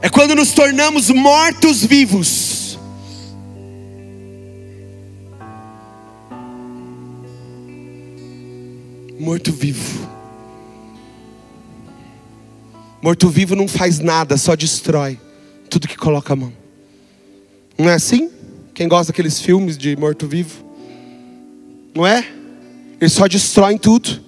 É 0.02 0.08
quando 0.08 0.34
nos 0.34 0.50
tornamos 0.50 1.08
mortos 1.08 1.84
vivos. 1.84 2.76
Morto 9.20 9.52
vivo. 9.52 10.08
Morto 13.00 13.28
vivo 13.28 13.54
não 13.54 13.68
faz 13.68 14.00
nada, 14.00 14.36
só 14.36 14.56
destrói 14.56 15.16
tudo 15.70 15.86
que 15.86 15.96
coloca 15.96 16.32
a 16.32 16.36
mão. 16.36 16.59
Não 17.80 17.88
é 17.88 17.94
assim? 17.94 18.30
Quem 18.74 18.86
gosta 18.86 19.10
daqueles 19.10 19.40
filmes 19.40 19.78
de 19.78 19.96
morto-vivo? 19.96 20.62
Não 21.94 22.06
é? 22.06 22.28
Eles 23.00 23.14
só 23.14 23.26
destroem 23.26 23.78
tudo. 23.78 24.20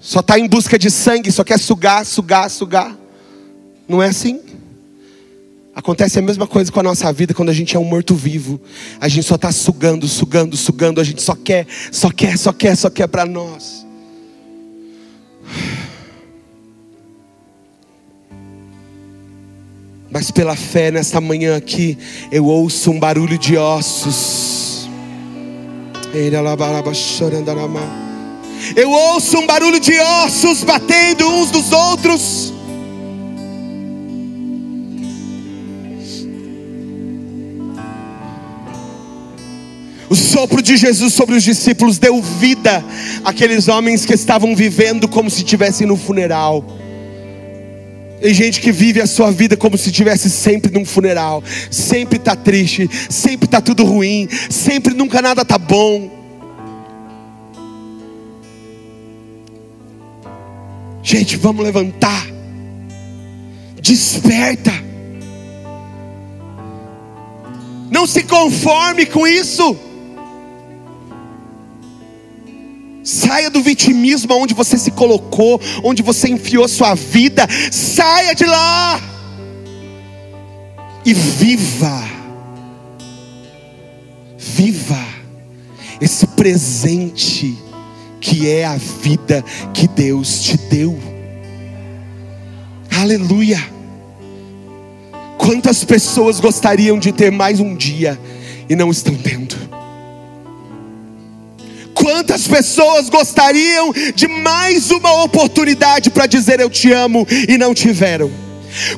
Só 0.00 0.18
está 0.18 0.36
em 0.36 0.48
busca 0.48 0.76
de 0.76 0.90
sangue, 0.90 1.30
só 1.30 1.44
quer 1.44 1.56
sugar, 1.56 2.04
sugar, 2.04 2.50
sugar. 2.50 2.96
Não 3.86 4.02
é 4.02 4.08
assim? 4.08 4.40
Acontece 5.72 6.18
a 6.18 6.22
mesma 6.22 6.48
coisa 6.48 6.72
com 6.72 6.80
a 6.80 6.82
nossa 6.82 7.12
vida 7.12 7.32
quando 7.32 7.50
a 7.50 7.54
gente 7.54 7.76
é 7.76 7.78
um 7.78 7.84
morto-vivo. 7.84 8.60
A 9.00 9.06
gente 9.06 9.24
só 9.24 9.36
está 9.36 9.52
sugando, 9.52 10.08
sugando, 10.08 10.56
sugando. 10.56 11.00
A 11.00 11.04
gente 11.04 11.22
só 11.22 11.36
quer, 11.36 11.64
só 11.92 12.10
quer, 12.10 12.36
só 12.36 12.52
quer, 12.52 12.76
só 12.76 12.90
quer 12.90 13.06
para 13.06 13.24
nós. 13.24 13.79
Mas 20.10 20.30
pela 20.30 20.56
fé 20.56 20.90
nesta 20.90 21.20
manhã 21.20 21.56
aqui, 21.56 21.96
eu 22.32 22.44
ouço 22.44 22.90
um 22.90 22.98
barulho 22.98 23.38
de 23.38 23.56
ossos. 23.56 24.88
Eu 28.74 28.90
ouço 28.90 29.38
um 29.38 29.46
barulho 29.46 29.78
de 29.78 29.96
ossos 29.98 30.64
batendo 30.64 31.28
uns 31.28 31.50
dos 31.52 31.70
outros. 31.70 32.52
O 40.08 40.16
sopro 40.16 40.60
de 40.60 40.76
Jesus 40.76 41.14
sobre 41.14 41.36
os 41.36 41.44
discípulos 41.44 41.96
deu 41.96 42.20
vida 42.20 42.84
àqueles 43.24 43.68
homens 43.68 44.04
que 44.04 44.12
estavam 44.12 44.56
vivendo 44.56 45.06
como 45.06 45.30
se 45.30 45.38
estivessem 45.44 45.86
no 45.86 45.96
funeral. 45.96 46.79
Tem 48.20 48.34
gente 48.34 48.60
que 48.60 48.70
vive 48.70 49.00
a 49.00 49.06
sua 49.06 49.30
vida 49.30 49.56
como 49.56 49.78
se 49.78 49.88
estivesse 49.88 50.28
sempre 50.28 50.70
num 50.70 50.84
funeral, 50.84 51.42
sempre 51.70 52.18
está 52.18 52.36
triste, 52.36 52.88
sempre 53.08 53.46
está 53.46 53.62
tudo 53.62 53.82
ruim, 53.84 54.28
sempre 54.50 54.92
nunca 54.92 55.22
nada 55.22 55.40
está 55.40 55.56
bom. 55.56 56.18
Gente, 61.02 61.36
vamos 61.36 61.64
levantar. 61.64 62.26
Desperta. 63.80 64.72
Não 67.90 68.06
se 68.06 68.22
conforme 68.22 69.06
com 69.06 69.26
isso. 69.26 69.89
Saia 73.02 73.50
do 73.50 73.62
vitimismo 73.62 74.34
onde 74.34 74.54
você 74.54 74.76
se 74.76 74.90
colocou, 74.90 75.60
onde 75.82 76.02
você 76.02 76.28
enfiou 76.28 76.68
sua 76.68 76.94
vida. 76.94 77.46
Saia 77.70 78.34
de 78.34 78.44
lá 78.44 79.00
e 81.04 81.14
viva. 81.14 82.08
Viva 84.38 84.98
esse 86.00 86.26
presente 86.28 87.56
que 88.20 88.48
é 88.48 88.64
a 88.64 88.76
vida 88.76 89.44
que 89.72 89.88
Deus 89.88 90.42
te 90.42 90.56
deu. 90.56 90.98
Aleluia. 93.00 93.58
Quantas 95.38 95.84
pessoas 95.84 96.38
gostariam 96.38 96.98
de 96.98 97.12
ter 97.12 97.30
mais 97.30 97.60
um 97.60 97.74
dia 97.74 98.18
e 98.68 98.76
não 98.76 98.90
estão 98.90 99.14
tendo? 99.14 99.56
Quantas 102.00 102.48
pessoas 102.48 103.10
gostariam 103.10 103.92
de 104.14 104.26
mais 104.26 104.90
uma 104.90 105.22
oportunidade 105.22 106.08
para 106.08 106.26
dizer 106.26 106.58
eu 106.58 106.70
te 106.70 106.90
amo 106.90 107.26
e 107.46 107.58
não 107.58 107.74
tiveram? 107.74 108.30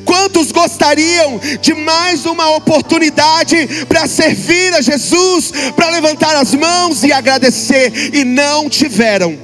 Quantos 0.05 0.53
gostariam 0.53 1.37
de 1.61 1.73
mais 1.73 2.25
uma 2.25 2.55
oportunidade 2.55 3.85
para 3.89 4.07
servir 4.07 4.73
a 4.73 4.81
Jesus, 4.81 5.51
para 5.75 5.89
levantar 5.89 6.37
as 6.37 6.53
mãos 6.53 7.03
e 7.03 7.11
agradecer 7.11 7.91
e 8.13 8.23
não 8.23 8.69
tiveram? 8.69 9.37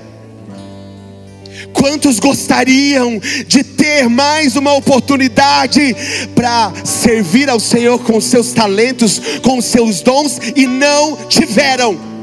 Quantos 1.74 2.18
gostariam 2.18 3.20
de 3.45 3.62
ter 3.62 4.07
mais 4.07 4.55
uma 4.55 4.74
oportunidade 4.74 5.93
para 6.34 6.72
servir 6.86 7.49
ao 7.49 7.60
Senhor 7.60 7.99
com 7.99 8.22
seus 8.22 8.53
talentos, 8.53 9.20
com 9.43 9.62
seus 9.62 9.99
dons 9.99 10.39
e 10.55 10.66
não 10.66 11.18
tiveram? 11.28 12.19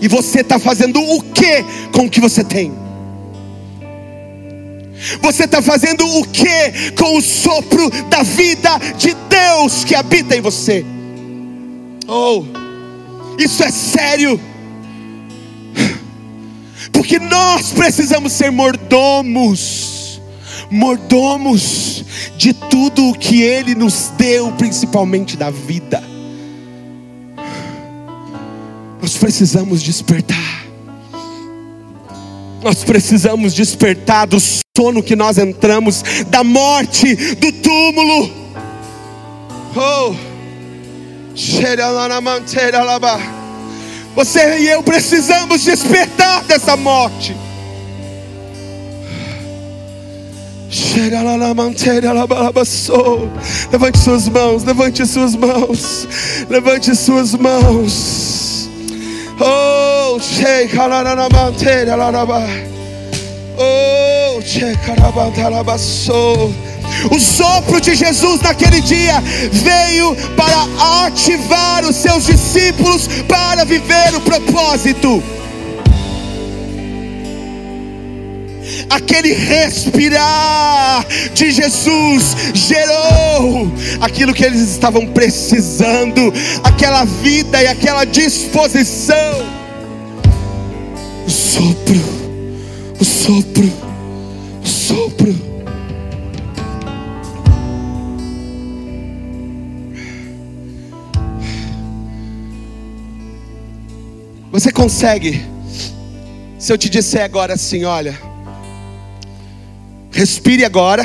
E 0.00 0.08
você 0.08 0.40
está 0.40 0.58
fazendo 0.58 1.00
o 1.00 1.22
que 1.22 1.62
com 1.92 2.06
o 2.06 2.10
que 2.10 2.20
você 2.20 2.42
tem? 2.42 2.72
Você 5.22 5.44
está 5.44 5.62
fazendo 5.62 6.06
o 6.18 6.26
que 6.26 6.92
com 6.96 7.16
o 7.16 7.22
sopro 7.22 7.90
da 8.08 8.22
vida 8.22 8.70
de 8.98 9.14
Deus 9.14 9.84
que 9.84 9.94
habita 9.94 10.36
em 10.36 10.40
você? 10.40 10.84
Oh, 12.06 12.44
isso 13.38 13.62
é 13.62 13.70
sério. 13.70 14.40
Porque 16.92 17.18
nós 17.18 17.72
precisamos 17.72 18.32
ser 18.32 18.50
mordomos, 18.50 20.20
mordomos 20.70 22.04
de 22.36 22.52
tudo 22.52 23.08
o 23.08 23.14
que 23.14 23.42
Ele 23.42 23.74
nos 23.74 24.12
deu, 24.18 24.52
principalmente 24.52 25.36
da 25.36 25.50
vida. 25.50 26.09
Nós 29.10 29.18
precisamos 29.18 29.82
despertar. 29.82 30.66
Nós 32.62 32.84
precisamos 32.84 33.52
despertar 33.52 34.24
do 34.24 34.38
sono 34.38 35.02
que 35.02 35.16
nós 35.16 35.36
entramos, 35.36 36.04
da 36.28 36.44
morte, 36.44 37.16
do 37.34 37.50
túmulo. 37.50 38.30
Oh, 39.74 40.14
você 44.14 44.60
e 44.60 44.68
eu 44.68 44.80
precisamos 44.84 45.64
despertar 45.64 46.44
dessa 46.44 46.76
morte. 46.76 47.34
Levante 53.72 53.98
suas 53.98 54.28
mãos, 54.28 54.62
levante 54.62 55.04
suas 55.04 55.34
mãos, 55.34 56.06
levante 56.48 56.94
suas 56.94 57.34
mãos. 57.34 58.40
Oh, 59.42 60.18
Oh, 63.56 64.40
o 67.10 67.18
sopro 67.18 67.80
de 67.80 67.94
Jesus 67.94 68.42
naquele 68.42 68.82
dia 68.82 69.22
veio 69.50 70.14
para 70.36 71.06
ativar 71.06 71.84
os 71.84 71.96
seus 71.96 72.26
discípulos 72.26 73.08
para 73.26 73.64
viver 73.64 74.14
o 74.14 74.20
propósito. 74.20 75.22
Aquele 78.90 79.32
respirar 79.32 81.06
de 81.32 81.52
Jesus 81.52 82.36
gerou 82.52 83.70
aquilo 84.00 84.34
que 84.34 84.44
eles 84.44 84.60
estavam 84.60 85.06
precisando, 85.06 86.32
aquela 86.64 87.04
vida 87.04 87.62
e 87.62 87.68
aquela 87.68 88.04
disposição. 88.04 89.16
O 91.24 91.30
sopro, 91.30 92.02
o 92.98 93.04
sopro, 93.04 93.72
o 94.60 94.66
sopro. 94.66 95.50
Você 104.50 104.72
consegue? 104.72 105.46
Se 106.58 106.72
eu 106.72 106.76
te 106.76 106.90
disser 106.90 107.22
agora 107.22 107.54
assim, 107.54 107.84
olha, 107.84 108.29
respire 110.10 110.64
agora, 110.64 111.04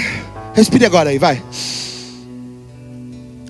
respire 0.54 0.86
agora 0.86 1.10
aí, 1.10 1.18
vai. 1.18 1.42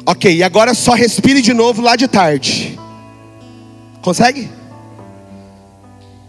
Ok, 0.06 0.36
e 0.36 0.44
agora 0.44 0.74
só 0.74 0.94
respire 0.94 1.42
de 1.42 1.54
novo 1.54 1.82
lá 1.82 1.96
de 1.96 2.08
tarde. 2.08 2.78
Consegue? 4.02 4.48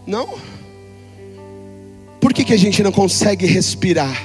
Não? 0.05 0.35
Por 2.19 2.33
que, 2.33 2.43
que 2.43 2.53
a 2.53 2.57
gente 2.57 2.81
não 2.81 2.91
consegue 2.91 3.45
respirar 3.45 4.19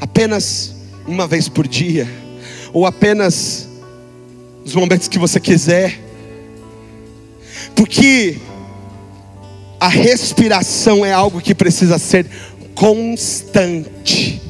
apenas 0.00 0.74
uma 1.06 1.26
vez 1.26 1.48
por 1.48 1.68
dia? 1.68 2.08
Ou 2.72 2.86
apenas 2.86 3.68
nos 4.64 4.74
momentos 4.74 5.06
que 5.06 5.18
você 5.18 5.38
quiser? 5.38 6.00
Porque 7.76 8.38
a 9.78 9.86
respiração 9.86 11.04
é 11.04 11.12
algo 11.12 11.40
que 11.40 11.54
precisa 11.54 11.98
ser 11.98 12.26
constante. 12.78 14.40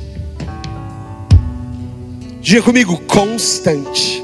Diga 2.43 2.63
comigo, 2.63 3.01
constante. 3.07 4.23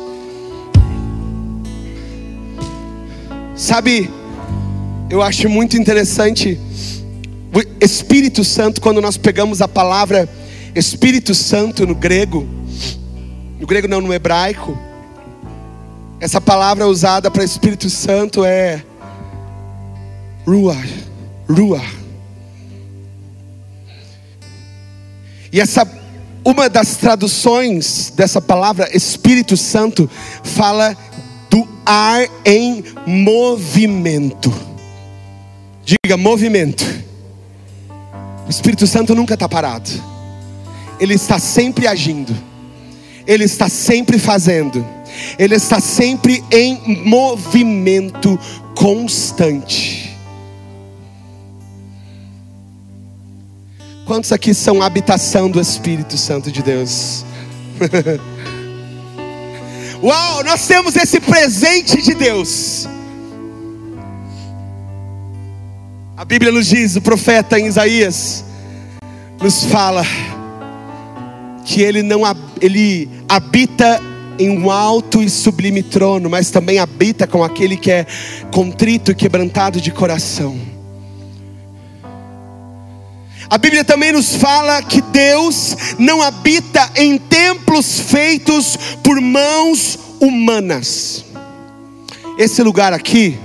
Sabe, 3.56 4.10
eu 5.08 5.22
acho 5.22 5.48
muito 5.48 5.78
interessante 5.78 6.60
o 7.54 7.62
Espírito 7.82 8.44
Santo, 8.44 8.78
quando 8.78 9.00
nós 9.00 9.16
pegamos 9.16 9.62
a 9.62 9.68
palavra 9.68 10.28
Espírito 10.74 11.34
Santo 11.34 11.86
no 11.86 11.94
grego, 11.94 12.46
no 13.58 13.66
grego 13.66 13.88
não, 13.88 14.02
no 14.02 14.12
hebraico, 14.12 14.76
essa 16.20 16.42
palavra 16.42 16.86
usada 16.86 17.30
para 17.30 17.42
Espírito 17.42 17.88
Santo 17.88 18.44
é 18.44 18.84
Ruach, 20.46 21.06
Ruach. 21.48 22.03
E 25.54 25.60
essa 25.60 25.88
uma 26.44 26.68
das 26.68 26.96
traduções 26.96 28.12
dessa 28.16 28.42
palavra 28.42 28.90
Espírito 28.94 29.56
Santo 29.56 30.10
fala 30.42 30.96
do 31.48 31.66
ar 31.86 32.26
em 32.44 32.82
movimento. 33.06 34.52
Diga 35.84 36.16
movimento. 36.16 36.84
O 38.48 38.50
Espírito 38.50 38.84
Santo 38.84 39.14
nunca 39.14 39.34
está 39.34 39.48
parado. 39.48 39.88
Ele 40.98 41.14
está 41.14 41.38
sempre 41.38 41.86
agindo. 41.86 42.36
Ele 43.24 43.44
está 43.44 43.68
sempre 43.68 44.18
fazendo. 44.18 44.84
Ele 45.38 45.54
está 45.54 45.78
sempre 45.78 46.42
em 46.50 47.04
movimento 47.06 48.36
constante. 48.74 50.03
Quantos 54.04 54.32
aqui 54.32 54.52
são 54.52 54.82
habitação 54.82 55.50
do 55.50 55.58
Espírito 55.58 56.18
Santo 56.18 56.52
de 56.52 56.62
Deus? 56.62 57.24
Uau, 60.02 60.44
nós 60.44 60.66
temos 60.66 60.94
esse 60.94 61.18
presente 61.20 62.02
de 62.02 62.12
Deus. 62.12 62.86
A 66.14 66.24
Bíblia 66.24 66.52
nos 66.52 66.66
diz, 66.66 66.96
o 66.96 67.00
profeta 67.00 67.58
em 67.58 67.66
Isaías 67.66 68.44
nos 69.40 69.64
fala 69.64 70.04
que 71.64 71.80
ele 71.80 72.02
não 72.02 72.22
ele 72.60 73.08
habita 73.26 73.98
em 74.38 74.50
um 74.50 74.70
alto 74.70 75.22
e 75.22 75.30
sublime 75.30 75.82
trono, 75.82 76.28
mas 76.28 76.50
também 76.50 76.78
habita 76.78 77.26
com 77.26 77.42
aquele 77.42 77.78
que 77.78 77.90
é 77.90 78.06
contrito 78.52 79.12
e 79.12 79.14
quebrantado 79.14 79.80
de 79.80 79.90
coração. 79.90 80.73
A 83.48 83.58
Bíblia 83.58 83.84
também 83.84 84.12
nos 84.12 84.36
fala 84.36 84.82
que 84.82 85.00
Deus 85.00 85.76
não 85.98 86.22
habita 86.22 86.90
em 86.96 87.18
templos 87.18 88.00
feitos 88.00 88.76
por 89.02 89.20
mãos 89.20 89.98
humanas. 90.20 91.24
Esse 92.38 92.62
lugar 92.62 92.92
aqui, 92.92 93.38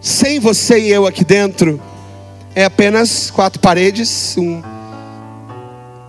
sem 0.00 0.38
você 0.38 0.78
e 0.78 0.88
eu 0.88 1.06
aqui 1.06 1.24
dentro, 1.24 1.80
é 2.54 2.64
apenas 2.64 3.30
quatro 3.30 3.60
paredes, 3.60 4.36
um, 4.38 4.62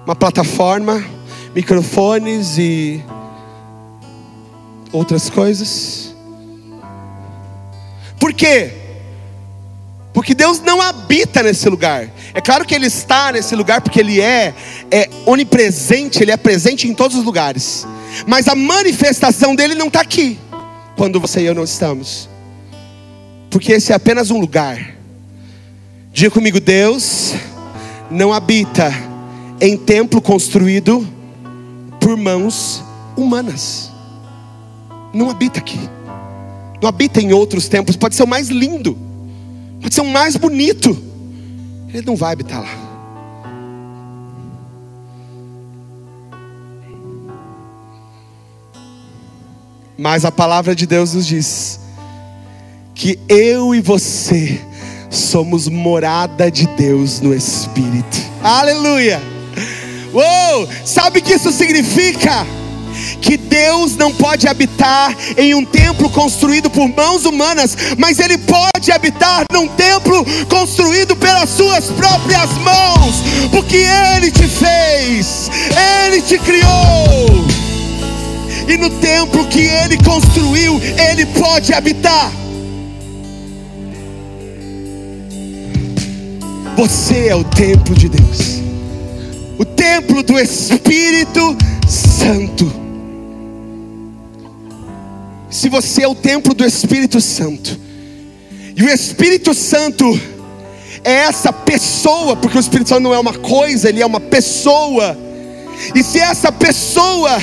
uma 0.05 0.15
plataforma, 0.15 1.03
microfones 1.53 2.57
e 2.57 3.03
outras 4.91 5.30
coisas. 5.30 6.15
Por 8.19 8.34
quê? 8.34 8.78
Porque 10.20 10.36
Deus 10.36 10.59
não 10.59 10.82
habita 10.82 11.41
nesse 11.41 11.70
lugar. 11.70 12.09
É 12.34 12.41
claro 12.41 12.65
que 12.65 12.76
Ele 12.76 12.88
está 12.88 13.32
nesse 13.32 13.55
lugar 13.55 13.80
porque 13.80 14.01
Ele 14.01 14.20
é, 14.20 14.53
é 14.91 15.09
onipresente, 15.26 16.22
Ele 16.22 16.30
é 16.30 16.36
presente 16.36 16.89
em 16.89 16.93
todos 16.93 17.15
os 17.15 17.24
lugares. 17.24 17.88
Mas 18.28 18.49
a 18.49 18.53
manifestação 18.53 19.55
dele 19.55 19.76
não 19.76 19.88
está 19.88 20.01
aqui, 20.01 20.38
quando 20.97 21.22
você 21.22 21.39
e 21.39 21.45
eu 21.45 21.55
não 21.55 21.63
estamos. 21.63 22.28
Porque 23.49 23.72
esse 23.72 23.93
é 23.93 23.95
apenas 23.95 24.30
um 24.30 24.41
lugar. 24.41 24.93
Diga 26.11 26.32
comigo, 26.32 26.59
Deus 26.59 27.34
não 28.11 28.34
habita 28.34 28.93
em 29.61 29.78
templo 29.78 30.22
construído 30.22 31.07
por 31.97 32.17
mãos 32.17 32.84
humanas. 33.15 33.89
Não 35.13 35.30
habita 35.30 35.59
aqui. 35.59 35.80
Não 36.82 36.89
habita 36.89 37.22
em 37.22 37.32
outros 37.32 37.70
templos. 37.70 37.95
Pode 37.95 38.15
ser 38.15 38.24
o 38.24 38.28
mais 38.28 38.49
lindo. 38.49 39.07
Pode 39.82 39.93
ser 39.93 40.01
o 40.01 40.05
mais 40.05 40.36
bonito. 40.36 40.97
Ele 41.93 42.05
não 42.05 42.15
vai 42.15 42.34
habitar 42.34 42.61
lá. 42.61 42.89
Mas 49.97 50.23
a 50.23 50.32
palavra 50.32 50.73
de 50.73 50.86
Deus 50.86 51.13
nos 51.13 51.27
diz 51.27 51.80
que 52.95 53.19
eu 53.27 53.75
e 53.75 53.82
você 53.82 54.61
somos 55.09 55.67
morada 55.67 56.49
de 56.49 56.67
Deus 56.67 57.19
no 57.19 57.34
Espírito. 57.34 58.17
Aleluia! 58.41 59.21
Uou! 60.13 60.67
Sabe 60.86 61.19
o 61.19 61.21
que 61.21 61.34
isso 61.34 61.51
significa? 61.51 62.45
Que 63.22 63.38
Deus 63.38 63.95
não 63.95 64.14
pode 64.14 64.47
habitar 64.47 65.16
em 65.38 65.54
um 65.54 65.66
templo 65.66 66.10
construído 66.10 66.70
por 66.70 66.88
mãos 66.88 67.26
humanas, 67.26 67.76
mas 67.97 68.20
Ele 68.20 68.38
pode 68.38 68.91
habitar 68.91 69.43
num 69.52 69.68
templo 69.68 70.26
construído 70.47 71.16
pelas 71.16 71.50
Suas 71.50 71.86
próprias 71.86 72.52
mãos, 72.64 73.16
porque 73.52 73.78
Ele 74.16 74.32
te 74.32 74.47
fez, 74.47 75.50
Ele 76.06 76.22
te 76.22 76.38
criou 76.39 77.50
e 78.70 78.78
no 78.78 78.91
templo 78.91 79.47
que 79.47 79.62
ele 79.62 79.97
construiu, 79.97 80.80
ele 81.10 81.26
pode 81.26 81.74
habitar. 81.74 82.32
Você 86.78 87.30
é 87.30 87.36
o 87.36 87.43
templo 87.43 87.95
de 87.95 88.08
Deus, 88.08 88.62
o 89.58 89.66
templo 89.66 90.22
do 90.22 90.38
Espírito 90.38 91.58
Santo. 91.88 92.89
Se 95.50 95.68
você 95.70 96.04
é 96.04 96.08
o 96.08 96.16
templo 96.16 96.54
do 96.54 96.66
Espírito 96.66 97.20
Santo, 97.20 97.80
e 98.76 98.84
o 98.84 98.89
Espírito 98.89 99.54
Santo 99.54 100.06
é 101.04 101.12
essa 101.12 101.52
pessoa, 101.52 102.36
porque 102.36 102.58
o 102.58 102.60
Espírito 102.60 102.89
Santo 102.89 103.02
não 103.02 103.14
é 103.14 103.20
uma 103.20 103.34
coisa, 103.34 103.89
ele 103.89 104.02
é 104.02 104.06
uma 104.06 104.20
pessoa. 104.20 105.18
E 105.95 106.04
se 106.04 106.20
essa 106.20 106.52
pessoa 106.52 107.38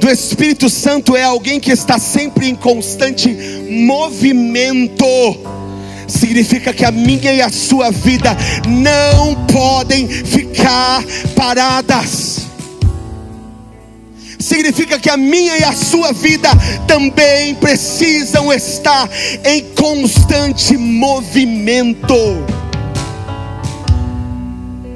do 0.00 0.08
Espírito 0.08 0.68
Santo 0.68 1.16
é 1.16 1.22
alguém 1.22 1.58
que 1.58 1.70
está 1.70 1.98
sempre 1.98 2.48
em 2.48 2.54
constante 2.54 3.28
movimento. 3.68 5.04
Significa 6.06 6.72
que 6.72 6.84
a 6.84 6.92
minha 6.92 7.32
e 7.32 7.40
a 7.40 7.50
sua 7.50 7.90
vida 7.90 8.36
não 8.68 9.34
podem 9.46 10.06
ficar 10.06 11.02
paradas. 11.34 12.45
Significa 14.46 14.96
que 14.96 15.10
a 15.10 15.16
minha 15.16 15.58
e 15.58 15.64
a 15.64 15.72
sua 15.72 16.12
vida 16.12 16.48
também 16.86 17.52
precisam 17.56 18.52
estar 18.52 19.10
em 19.44 19.60
constante 19.74 20.76
movimento. 20.76 22.14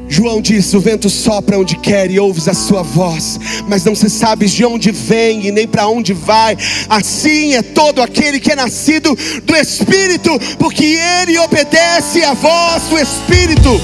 João 0.08 0.40
disse: 0.40 0.76
O 0.76 0.80
vento 0.80 1.10
sopra 1.10 1.58
onde 1.58 1.74
quer 1.74 2.12
e 2.12 2.20
ouves 2.20 2.46
a 2.46 2.54
sua 2.54 2.84
voz, 2.84 3.40
mas 3.66 3.84
não 3.84 3.96
se 3.96 4.08
sabes 4.08 4.52
de 4.52 4.64
onde 4.64 4.92
vem 4.92 5.44
e 5.44 5.50
nem 5.50 5.66
para 5.66 5.88
onde 5.88 6.12
vai. 6.12 6.56
Assim 6.88 7.54
é 7.54 7.62
todo 7.62 8.00
aquele 8.00 8.38
que 8.38 8.52
é 8.52 8.56
nascido 8.56 9.18
do 9.42 9.56
Espírito, 9.56 10.30
porque 10.60 10.96
ele 11.22 11.36
obedece 11.40 12.22
à 12.22 12.34
voz 12.34 12.84
do 12.84 12.96
Espírito. 12.96 13.80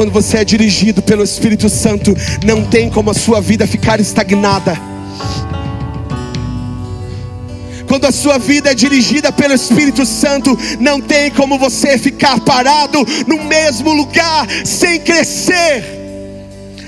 Quando 0.00 0.12
você 0.12 0.38
é 0.38 0.44
dirigido 0.46 1.02
pelo 1.02 1.22
Espírito 1.22 1.68
Santo, 1.68 2.16
não 2.42 2.64
tem 2.64 2.88
como 2.88 3.10
a 3.10 3.14
sua 3.14 3.38
vida 3.38 3.66
ficar 3.66 4.00
estagnada 4.00 4.74
quando 7.86 8.06
a 8.06 8.12
sua 8.12 8.38
vida 8.38 8.70
é 8.70 8.74
dirigida 8.74 9.30
pelo 9.30 9.52
Espírito 9.52 10.06
Santo, 10.06 10.56
não 10.78 11.02
tem 11.02 11.28
como 11.28 11.58
você 11.58 11.98
ficar 11.98 12.40
parado 12.40 13.04
no 13.26 13.42
mesmo 13.44 13.92
lugar, 13.92 14.46
sem 14.64 15.00
crescer, 15.00 15.84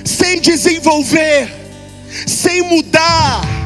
sem 0.05 0.41
desenvolver, 0.41 1.53
sem 2.27 2.63
mudar. 2.63 3.62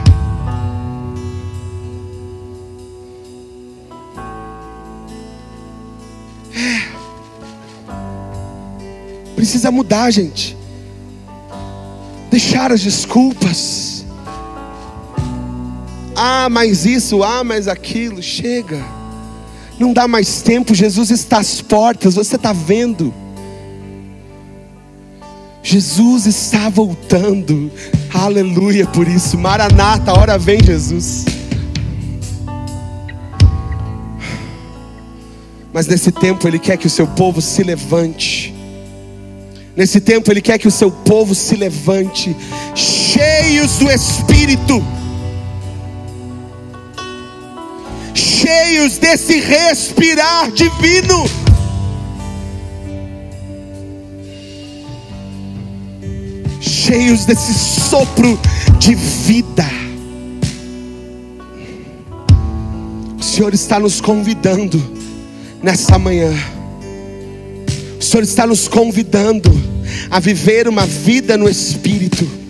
Precisa 9.47 9.71
mudar, 9.71 10.11
gente. 10.11 10.57
Deixar 12.33 12.73
as 12.73 12.81
desculpas 12.81 14.05
ah, 16.17 16.49
mais 16.51 16.85
isso, 16.85 17.23
ah, 17.23 17.45
mais 17.45 17.69
aquilo. 17.69 18.21
Chega, 18.21 18.85
não 19.79 19.93
dá 19.93 20.09
mais 20.09 20.43
tempo. 20.43 20.75
Jesus 20.75 21.13
está 21.13 21.39
às 21.39 21.61
portas, 21.61 22.17
você 22.17 22.35
está 22.35 22.53
vendo. 22.53 23.15
Jesus 25.63 26.27
está 26.27 26.69
voltando, 26.69 27.71
aleluia 28.13 28.85
por 28.85 29.07
isso. 29.07 29.39
Maranata, 29.39 30.13
hora 30.13 30.37
vem 30.37 30.59
Jesus. 30.61 31.25
Mas 35.73 35.87
nesse 35.87 36.11
tempo 36.11 36.49
Ele 36.49 36.59
quer 36.59 36.77
que 36.77 36.89
o 36.89 36.91
seu 36.91 37.07
povo 37.07 37.41
se 37.41 37.63
levante. 37.63 38.56
Nesse 39.77 40.01
tempo 40.01 40.31
Ele 40.31 40.41
quer 40.41 40.59
que 40.59 40.67
o 40.67 40.71
seu 40.71 40.91
povo 40.91 41.35
se 41.35 41.55
levante, 41.55 42.35
cheios 42.75 43.79
do 43.79 43.91
Espírito 43.91 44.83
cheios 48.47 48.99
desse 48.99 49.41
respirar 49.41 50.51
divino. 50.53 51.25
Cheios 56.61 57.25
desse 57.25 57.53
sopro 57.55 58.39
de 58.79 58.95
vida. 58.95 59.65
O 63.19 63.23
Senhor 63.23 63.53
está 63.53 63.81
nos 63.81 64.01
convidando 64.01 64.81
nessa 65.63 65.99
manhã. 65.99 66.33
Senhor 68.07 68.23
está 68.23 68.47
nos 68.47 68.69
convidando 68.69 69.51
a 70.11 70.21
viver 70.21 70.69
uma 70.69 70.87
vida 70.87 71.37
no 71.37 71.49
Espírito 71.49 72.47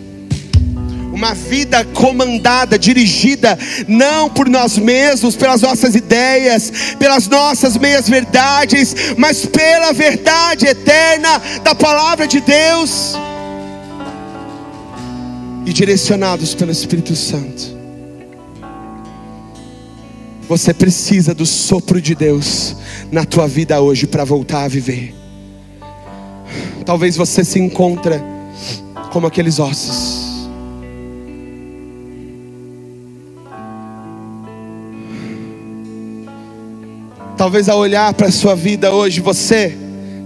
uma 1.16 1.34
vida 1.34 1.82
comandada, 1.82 2.78
dirigida, 2.78 3.58
não 3.88 4.28
por 4.28 4.50
nós 4.50 4.76
mesmos, 4.76 5.34
pelas 5.34 5.62
nossas 5.62 5.94
ideias, 5.94 6.70
pelas 6.98 7.26
nossas 7.26 7.78
meias 7.78 8.06
verdades, 8.06 8.94
mas 9.16 9.46
pela 9.46 9.94
verdade 9.94 10.66
eterna 10.66 11.40
da 11.64 11.74
palavra 11.74 12.26
de 12.26 12.38
Deus 12.40 13.14
e 15.64 15.72
direcionados 15.72 16.54
pelo 16.54 16.70
Espírito 16.70 17.16
Santo. 17.16 17.74
Você 20.46 20.74
precisa 20.74 21.34
do 21.34 21.46
sopro 21.46 22.00
de 22.00 22.14
Deus 22.14 22.76
na 23.10 23.24
tua 23.24 23.48
vida 23.48 23.80
hoje 23.80 24.06
para 24.06 24.22
voltar 24.22 24.64
a 24.64 24.68
viver. 24.68 25.25
Talvez 26.84 27.16
você 27.16 27.44
se 27.44 27.58
encontre 27.58 28.14
como 29.10 29.26
aqueles 29.26 29.58
ossos 29.58 30.26
Talvez 37.36 37.68
ao 37.68 37.78
olhar 37.78 38.14
para 38.14 38.28
a 38.28 38.32
sua 38.32 38.56
vida 38.56 38.94
hoje, 38.94 39.20
você 39.20 39.76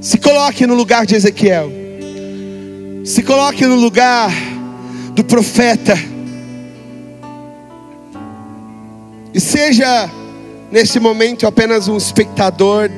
se 0.00 0.16
coloque 0.16 0.64
no 0.64 0.74
lugar 0.74 1.04
de 1.04 1.16
Ezequiel. 1.16 1.68
Se 3.04 3.20
coloque 3.24 3.66
no 3.66 3.74
lugar 3.74 4.30
do 5.12 5.24
profeta. 5.24 5.98
E 9.34 9.40
seja 9.40 10.08
nesse 10.70 11.00
momento 11.00 11.48
apenas 11.48 11.88
um 11.88 11.96
espectador 11.96 12.88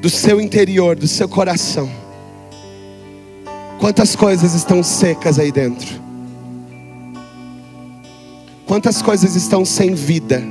do 0.00 0.08
seu 0.08 0.40
interior, 0.40 0.96
do 0.96 1.06
seu 1.06 1.28
coração. 1.28 1.90
Quantas 3.80 4.14
coisas 4.14 4.52
estão 4.54 4.82
secas 4.82 5.38
aí 5.38 5.50
dentro? 5.50 5.98
Quantas 8.66 9.00
coisas 9.00 9.34
estão 9.34 9.64
sem 9.64 9.94
vida? 9.94 10.42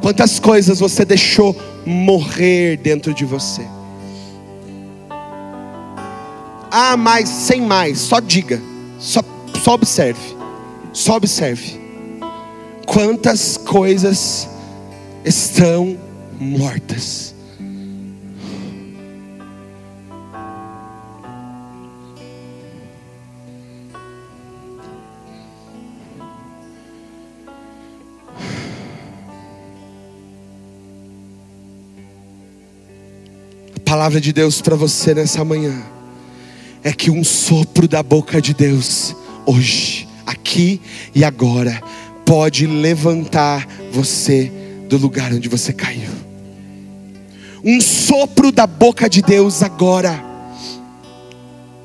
Quantas 0.00 0.40
coisas 0.40 0.80
você 0.80 1.04
deixou 1.04 1.54
morrer 1.84 2.78
dentro 2.78 3.12
de 3.12 3.26
você? 3.26 3.62
Ah, 6.70 6.96
mas 6.96 7.28
sem 7.28 7.60
mais, 7.60 7.98
só 7.98 8.18
diga, 8.18 8.60
só, 8.98 9.20
só 9.62 9.74
observe, 9.74 10.36
só 10.94 11.16
observe. 11.16 11.78
Quantas 12.86 13.58
coisas 13.58 14.48
estão 15.24 15.98
mortas. 16.40 17.35
Palavra 33.96 34.20
de 34.20 34.30
Deus 34.30 34.60
para 34.60 34.76
você 34.76 35.14
nessa 35.14 35.42
manhã 35.42 35.82
é 36.84 36.92
que 36.92 37.10
um 37.10 37.24
sopro 37.24 37.88
da 37.88 38.02
boca 38.02 38.42
de 38.42 38.52
Deus, 38.52 39.16
hoje, 39.46 40.06
aqui 40.26 40.82
e 41.14 41.24
agora, 41.24 41.82
pode 42.26 42.66
levantar 42.66 43.66
você 43.90 44.52
do 44.86 44.98
lugar 44.98 45.32
onde 45.32 45.48
você 45.48 45.72
caiu. 45.72 46.10
Um 47.64 47.80
sopro 47.80 48.52
da 48.52 48.66
boca 48.66 49.08
de 49.08 49.22
Deus 49.22 49.62
agora 49.62 50.22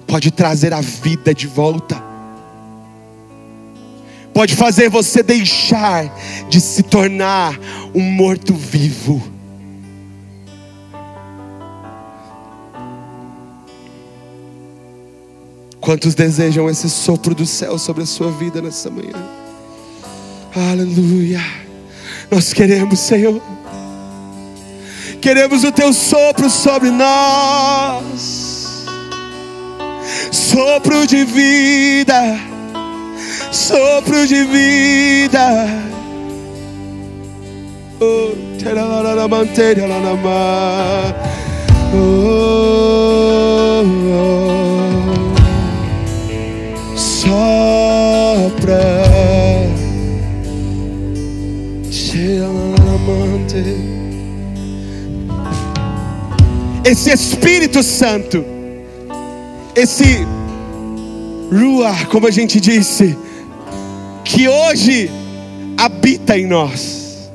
pode 0.05 0.31
trazer 0.31 0.73
a 0.73 0.81
vida 0.81 1.33
de 1.33 1.47
volta, 1.47 1.95
pode 4.33 4.53
fazer 4.53 4.89
você 4.89 5.23
deixar 5.23 6.13
de 6.49 6.59
se 6.59 6.83
tornar 6.83 7.57
um 7.95 8.01
morto-vivo. 8.01 9.40
Quantos 15.81 16.13
desejam 16.13 16.69
esse 16.69 16.87
sopro 16.87 17.33
do 17.33 17.45
céu 17.45 17.75
sobre 17.79 18.03
a 18.03 18.05
sua 18.05 18.31
vida 18.31 18.61
nessa 18.61 18.87
manhã? 18.91 19.15
Aleluia. 20.55 21.41
Nós 22.29 22.53
queremos, 22.53 22.99
Senhor. 22.99 23.41
Queremos 25.19 25.63
o 25.63 25.71
teu 25.71 25.91
sopro 25.91 26.51
sobre 26.51 26.91
nós. 26.91 28.85
Sopro 30.31 31.07
de 31.07 31.25
vida. 31.25 32.39
Sopro 33.51 34.27
de 34.27 34.43
vida. 34.43 35.67
Oh, 37.99 38.33
oh, 41.93 43.10
Esse 57.01 57.13
Espírito 57.13 57.81
Santo, 57.81 58.45
esse 59.75 60.23
Ruach, 61.51 62.05
como 62.05 62.27
a 62.27 62.31
gente 62.31 62.59
disse, 62.59 63.17
que 64.23 64.47
hoje 64.47 65.09
habita 65.75 66.37
em 66.37 66.45
nós. 66.45 67.31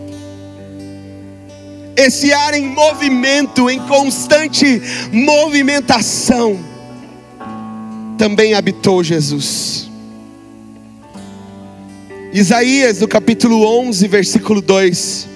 Esse 1.96 2.32
ar 2.32 2.54
em 2.54 2.68
movimento, 2.68 3.68
em 3.68 3.80
constante 3.80 4.80
movimentação, 5.10 6.56
também 8.16 8.54
habitou 8.54 9.02
Jesus. 9.02 9.90
Isaías, 12.32 13.00
no 13.00 13.08
capítulo 13.08 13.66
11, 13.80 14.06
versículo 14.06 14.60
2, 14.60 15.26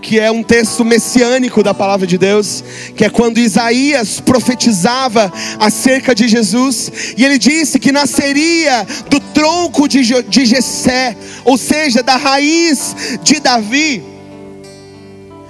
que 0.00 0.18
é 0.18 0.30
um 0.30 0.42
texto 0.42 0.84
messiânico 0.84 1.62
da 1.62 1.74
palavra 1.74 2.06
de 2.06 2.16
Deus, 2.16 2.64
que 2.96 3.04
é 3.04 3.10
quando 3.10 3.38
Isaías 3.38 4.20
profetizava 4.20 5.32
acerca 5.58 6.14
de 6.14 6.28
Jesus, 6.28 7.14
e 7.16 7.24
ele 7.24 7.38
disse 7.38 7.78
que 7.78 7.92
nasceria 7.92 8.86
do 9.08 9.20
tronco 9.20 9.88
de, 9.88 10.02
de 10.22 10.46
Jessé, 10.46 11.16
ou 11.44 11.56
seja, 11.56 12.02
da 12.02 12.16
raiz 12.16 12.94
de 13.22 13.40
Davi, 13.40 14.02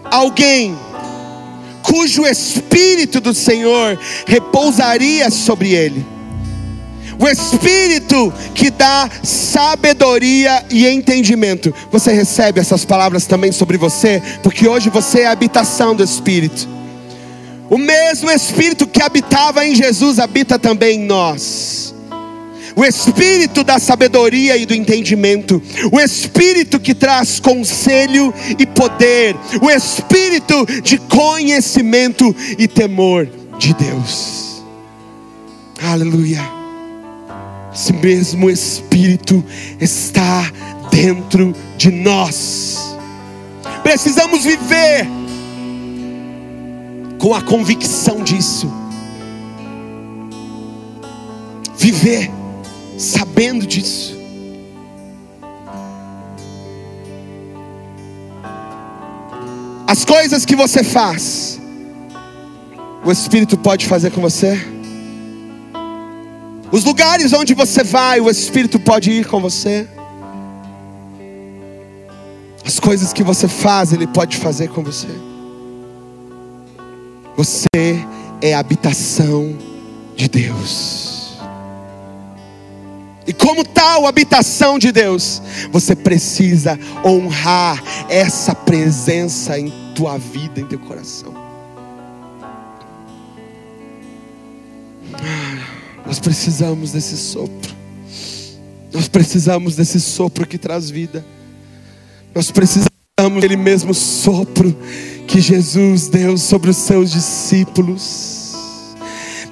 alguém 0.04 0.76
cujo 1.82 2.26
espírito 2.26 3.20
do 3.20 3.32
Senhor 3.32 3.98
repousaria 4.26 5.30
sobre 5.30 5.72
ele 5.72 6.19
o 7.20 7.28
Espírito 7.28 8.32
que 8.54 8.70
dá 8.70 9.08
sabedoria 9.22 10.64
e 10.70 10.88
entendimento. 10.88 11.72
Você 11.92 12.12
recebe 12.12 12.58
essas 12.58 12.82
palavras 12.82 13.26
também 13.26 13.52
sobre 13.52 13.76
você, 13.76 14.22
porque 14.42 14.66
hoje 14.66 14.88
você 14.88 15.20
é 15.20 15.26
a 15.26 15.32
habitação 15.32 15.94
do 15.94 16.02
Espírito. 16.02 16.66
O 17.68 17.76
mesmo 17.76 18.30
Espírito 18.30 18.86
que 18.86 19.02
habitava 19.02 19.66
em 19.66 19.74
Jesus 19.74 20.18
habita 20.18 20.58
também 20.58 20.98
em 20.98 21.04
nós. 21.04 21.94
O 22.74 22.84
Espírito 22.84 23.62
da 23.62 23.78
sabedoria 23.78 24.56
e 24.56 24.64
do 24.64 24.74
entendimento, 24.74 25.60
o 25.92 26.00
Espírito 26.00 26.80
que 26.80 26.94
traz 26.94 27.38
conselho 27.38 28.32
e 28.58 28.64
poder, 28.64 29.36
o 29.60 29.70
Espírito 29.70 30.64
de 30.82 30.96
conhecimento 30.96 32.34
e 32.58 32.66
temor 32.66 33.28
de 33.58 33.74
Deus. 33.74 34.62
Aleluia. 35.82 36.59
Esse 37.72 37.92
mesmo 37.92 38.50
Espírito 38.50 39.44
está 39.80 40.50
dentro 40.90 41.54
de 41.76 41.90
nós. 41.90 42.96
Precisamos 43.82 44.44
viver 44.44 45.06
com 47.18 47.34
a 47.34 47.42
convicção 47.42 48.22
disso. 48.22 48.70
Viver 51.76 52.30
sabendo 52.98 53.66
disso. 53.66 54.18
As 59.86 60.04
coisas 60.04 60.44
que 60.44 60.54
você 60.54 60.84
faz, 60.84 61.60
o 63.04 63.10
Espírito 63.10 63.56
pode 63.58 63.86
fazer 63.86 64.10
com 64.10 64.20
você. 64.20 64.79
Os 66.72 66.84
lugares 66.84 67.32
onde 67.32 67.52
você 67.52 67.82
vai, 67.82 68.20
o 68.20 68.30
Espírito 68.30 68.78
pode 68.78 69.10
ir 69.10 69.26
com 69.26 69.40
você. 69.40 69.88
As 72.64 72.78
coisas 72.78 73.12
que 73.12 73.22
você 73.22 73.48
faz, 73.48 73.92
Ele 73.92 74.06
pode 74.06 74.36
fazer 74.36 74.68
com 74.68 74.82
você. 74.82 75.08
Você 77.36 77.66
é 78.40 78.54
a 78.54 78.60
habitação 78.60 79.56
de 80.14 80.28
Deus. 80.28 81.38
E 83.26 83.32
como 83.32 83.64
tal 83.64 84.06
habitação 84.06 84.78
de 84.78 84.92
Deus, 84.92 85.42
você 85.72 85.96
precisa 85.96 86.78
honrar 87.04 87.82
essa 88.08 88.54
presença 88.54 89.58
em 89.58 89.72
tua 89.94 90.18
vida, 90.18 90.60
em 90.60 90.66
teu 90.66 90.78
coração. 90.78 91.34
Nós 96.10 96.18
precisamos 96.18 96.90
desse 96.90 97.16
sopro. 97.16 97.72
Nós 98.92 99.06
precisamos 99.06 99.76
desse 99.76 100.00
sopro 100.00 100.44
que 100.44 100.58
traz 100.58 100.90
vida. 100.90 101.24
Nós 102.34 102.50
precisamos 102.50 102.90
daquele 103.16 103.56
mesmo 103.56 103.94
sopro 103.94 104.76
que 105.28 105.40
Jesus 105.40 106.08
deu 106.08 106.36
sobre 106.36 106.70
os 106.70 106.78
seus 106.78 107.12
discípulos. 107.12 108.56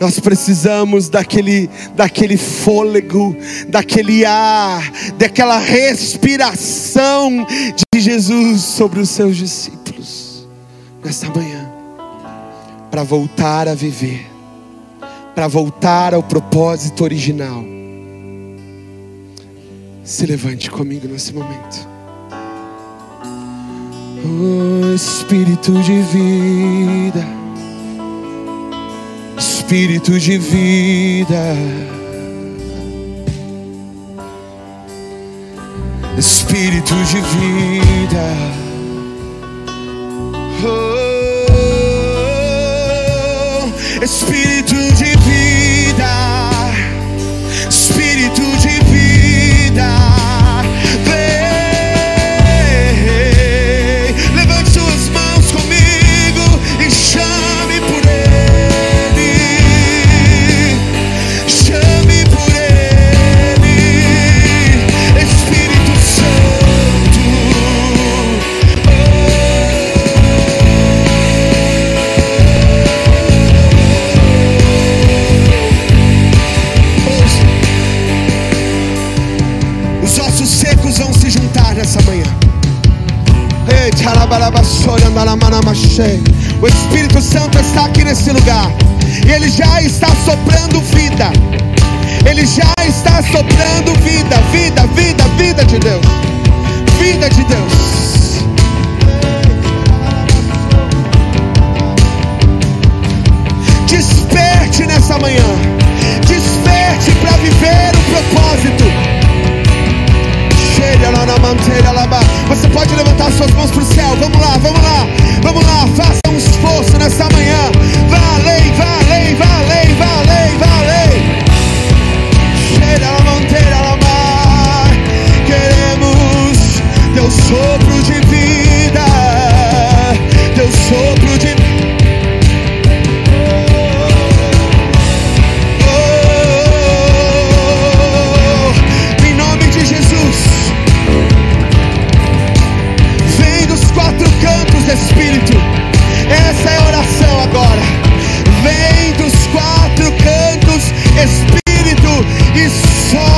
Nós 0.00 0.18
precisamos 0.18 1.08
daquele, 1.08 1.70
daquele 1.94 2.36
fôlego, 2.36 3.36
daquele 3.68 4.24
ar, 4.24 4.82
daquela 5.16 5.60
respiração 5.60 7.46
de 7.94 8.00
Jesus 8.00 8.62
sobre 8.62 8.98
os 8.98 9.10
seus 9.10 9.36
discípulos 9.36 10.48
nesta 11.04 11.28
manhã, 11.30 11.70
para 12.90 13.04
voltar 13.04 13.68
a 13.68 13.76
viver 13.76 14.37
para 15.38 15.46
voltar 15.46 16.14
ao 16.14 16.22
propósito 16.24 17.04
original. 17.04 17.64
Se 20.02 20.26
levante 20.26 20.68
comigo 20.68 21.06
nesse 21.06 21.32
momento. 21.32 21.86
Oh, 24.24 24.92
Espírito 24.92 25.70
de 25.74 26.02
vida, 26.02 27.24
Espírito 29.38 30.18
de 30.18 30.38
vida, 30.38 31.54
Espírito 36.18 36.96
de 37.04 37.20
vida. 37.20 38.24
Oh, 40.64 40.98
Espírito 44.02 44.74
de 44.74 44.97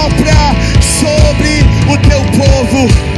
sopra 0.00 0.54
sobre 0.80 1.60
o 1.92 1.98
teu 2.08 2.22
povo. 2.38 3.09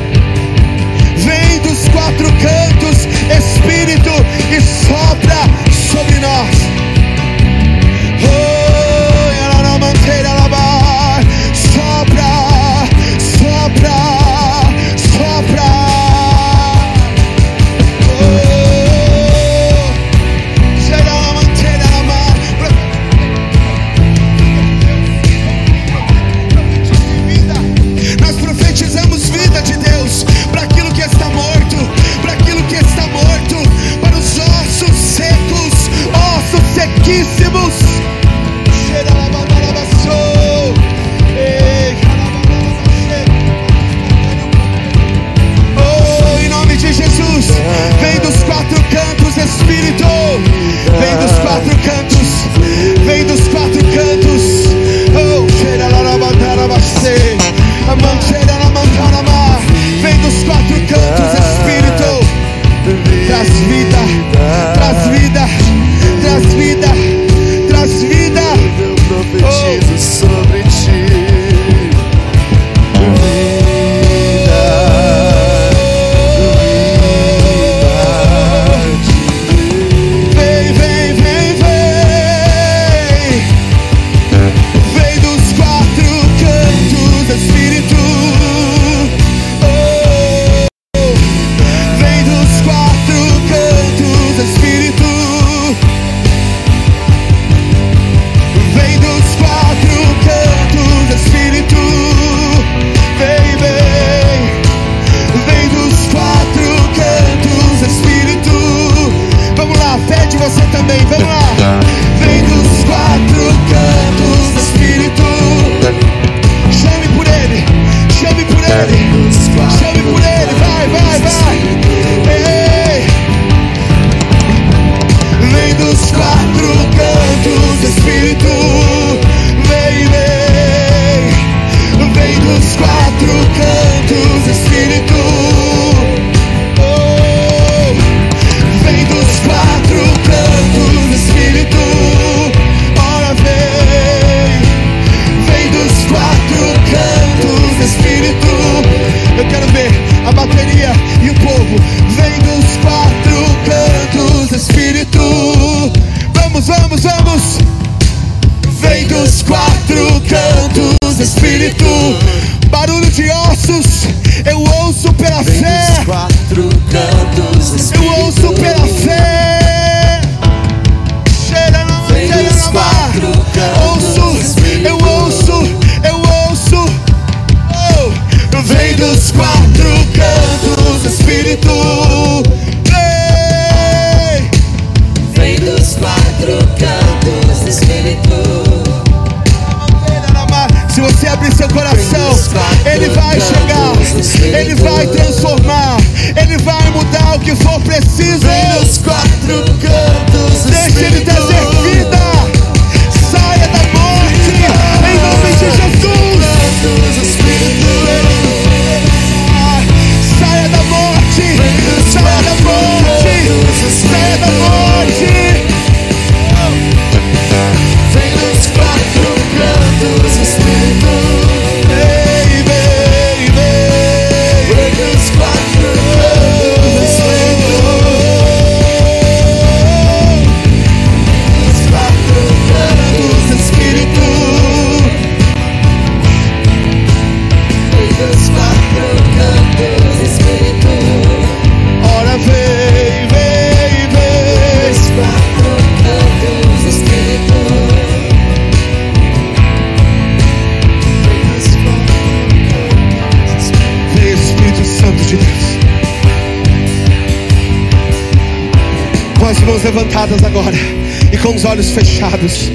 Olhos 261.73 261.91
fechados. 261.91 262.71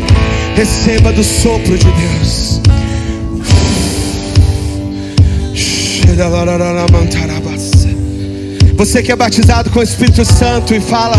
Receba 0.55 1.13
do 1.13 1.23
sopro 1.23 1.77
de 1.77 1.85
Deus. 1.85 2.59
Você 8.75 9.03
que 9.03 9.11
é 9.11 9.15
batizado 9.15 9.69
com 9.69 9.79
o 9.79 9.83
Espírito 9.83 10.25
Santo 10.25 10.73
e 10.73 10.79
fala 10.79 11.15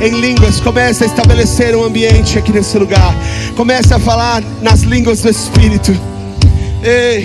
em 0.00 0.20
línguas, 0.20 0.60
comece 0.60 1.04
a 1.04 1.06
estabelecer 1.06 1.74
um 1.74 1.84
ambiente 1.84 2.38
aqui 2.38 2.52
nesse 2.52 2.78
lugar. 2.78 3.16
Comece 3.56 3.94
a 3.94 3.98
falar 3.98 4.42
nas 4.60 4.82
línguas 4.82 5.22
do 5.22 5.30
Espírito. 5.30 5.98
Ei, 6.82 7.24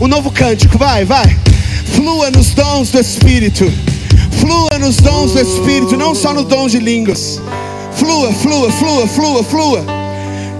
um 0.00 0.06
novo 0.06 0.30
cântico, 0.30 0.78
vai, 0.78 1.04
vai. 1.04 1.36
Flua 1.86 2.30
nos 2.30 2.54
dons 2.54 2.90
do 2.90 3.00
Espírito. 3.00 3.64
Flua 4.30 4.78
nos 4.78 4.98
dons 4.98 5.32
do 5.32 5.40
Espírito, 5.40 5.96
não 5.96 6.14
só 6.14 6.32
nos 6.32 6.44
dons 6.44 6.70
de 6.70 6.78
línguas. 6.78 7.40
Flua, 7.96 8.32
flua, 8.32 8.70
flua, 8.70 9.08
flua, 9.08 9.42
flua. 9.42 9.84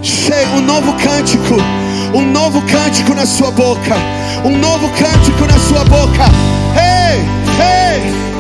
Chega 0.03 0.51
um 0.57 0.63
novo 0.63 0.93
cântico, 0.95 1.55
um 2.13 2.23
novo 2.33 2.61
cântico 2.63 3.15
na 3.15 3.25
sua 3.25 3.53
boca, 3.53 3.95
um 4.45 4.59
novo 4.59 4.89
cântico 4.89 5.47
na 5.47 5.59
sua 5.61 5.85
boca. 5.85 6.25
Ei, 6.77 7.21
ei. 7.63 8.34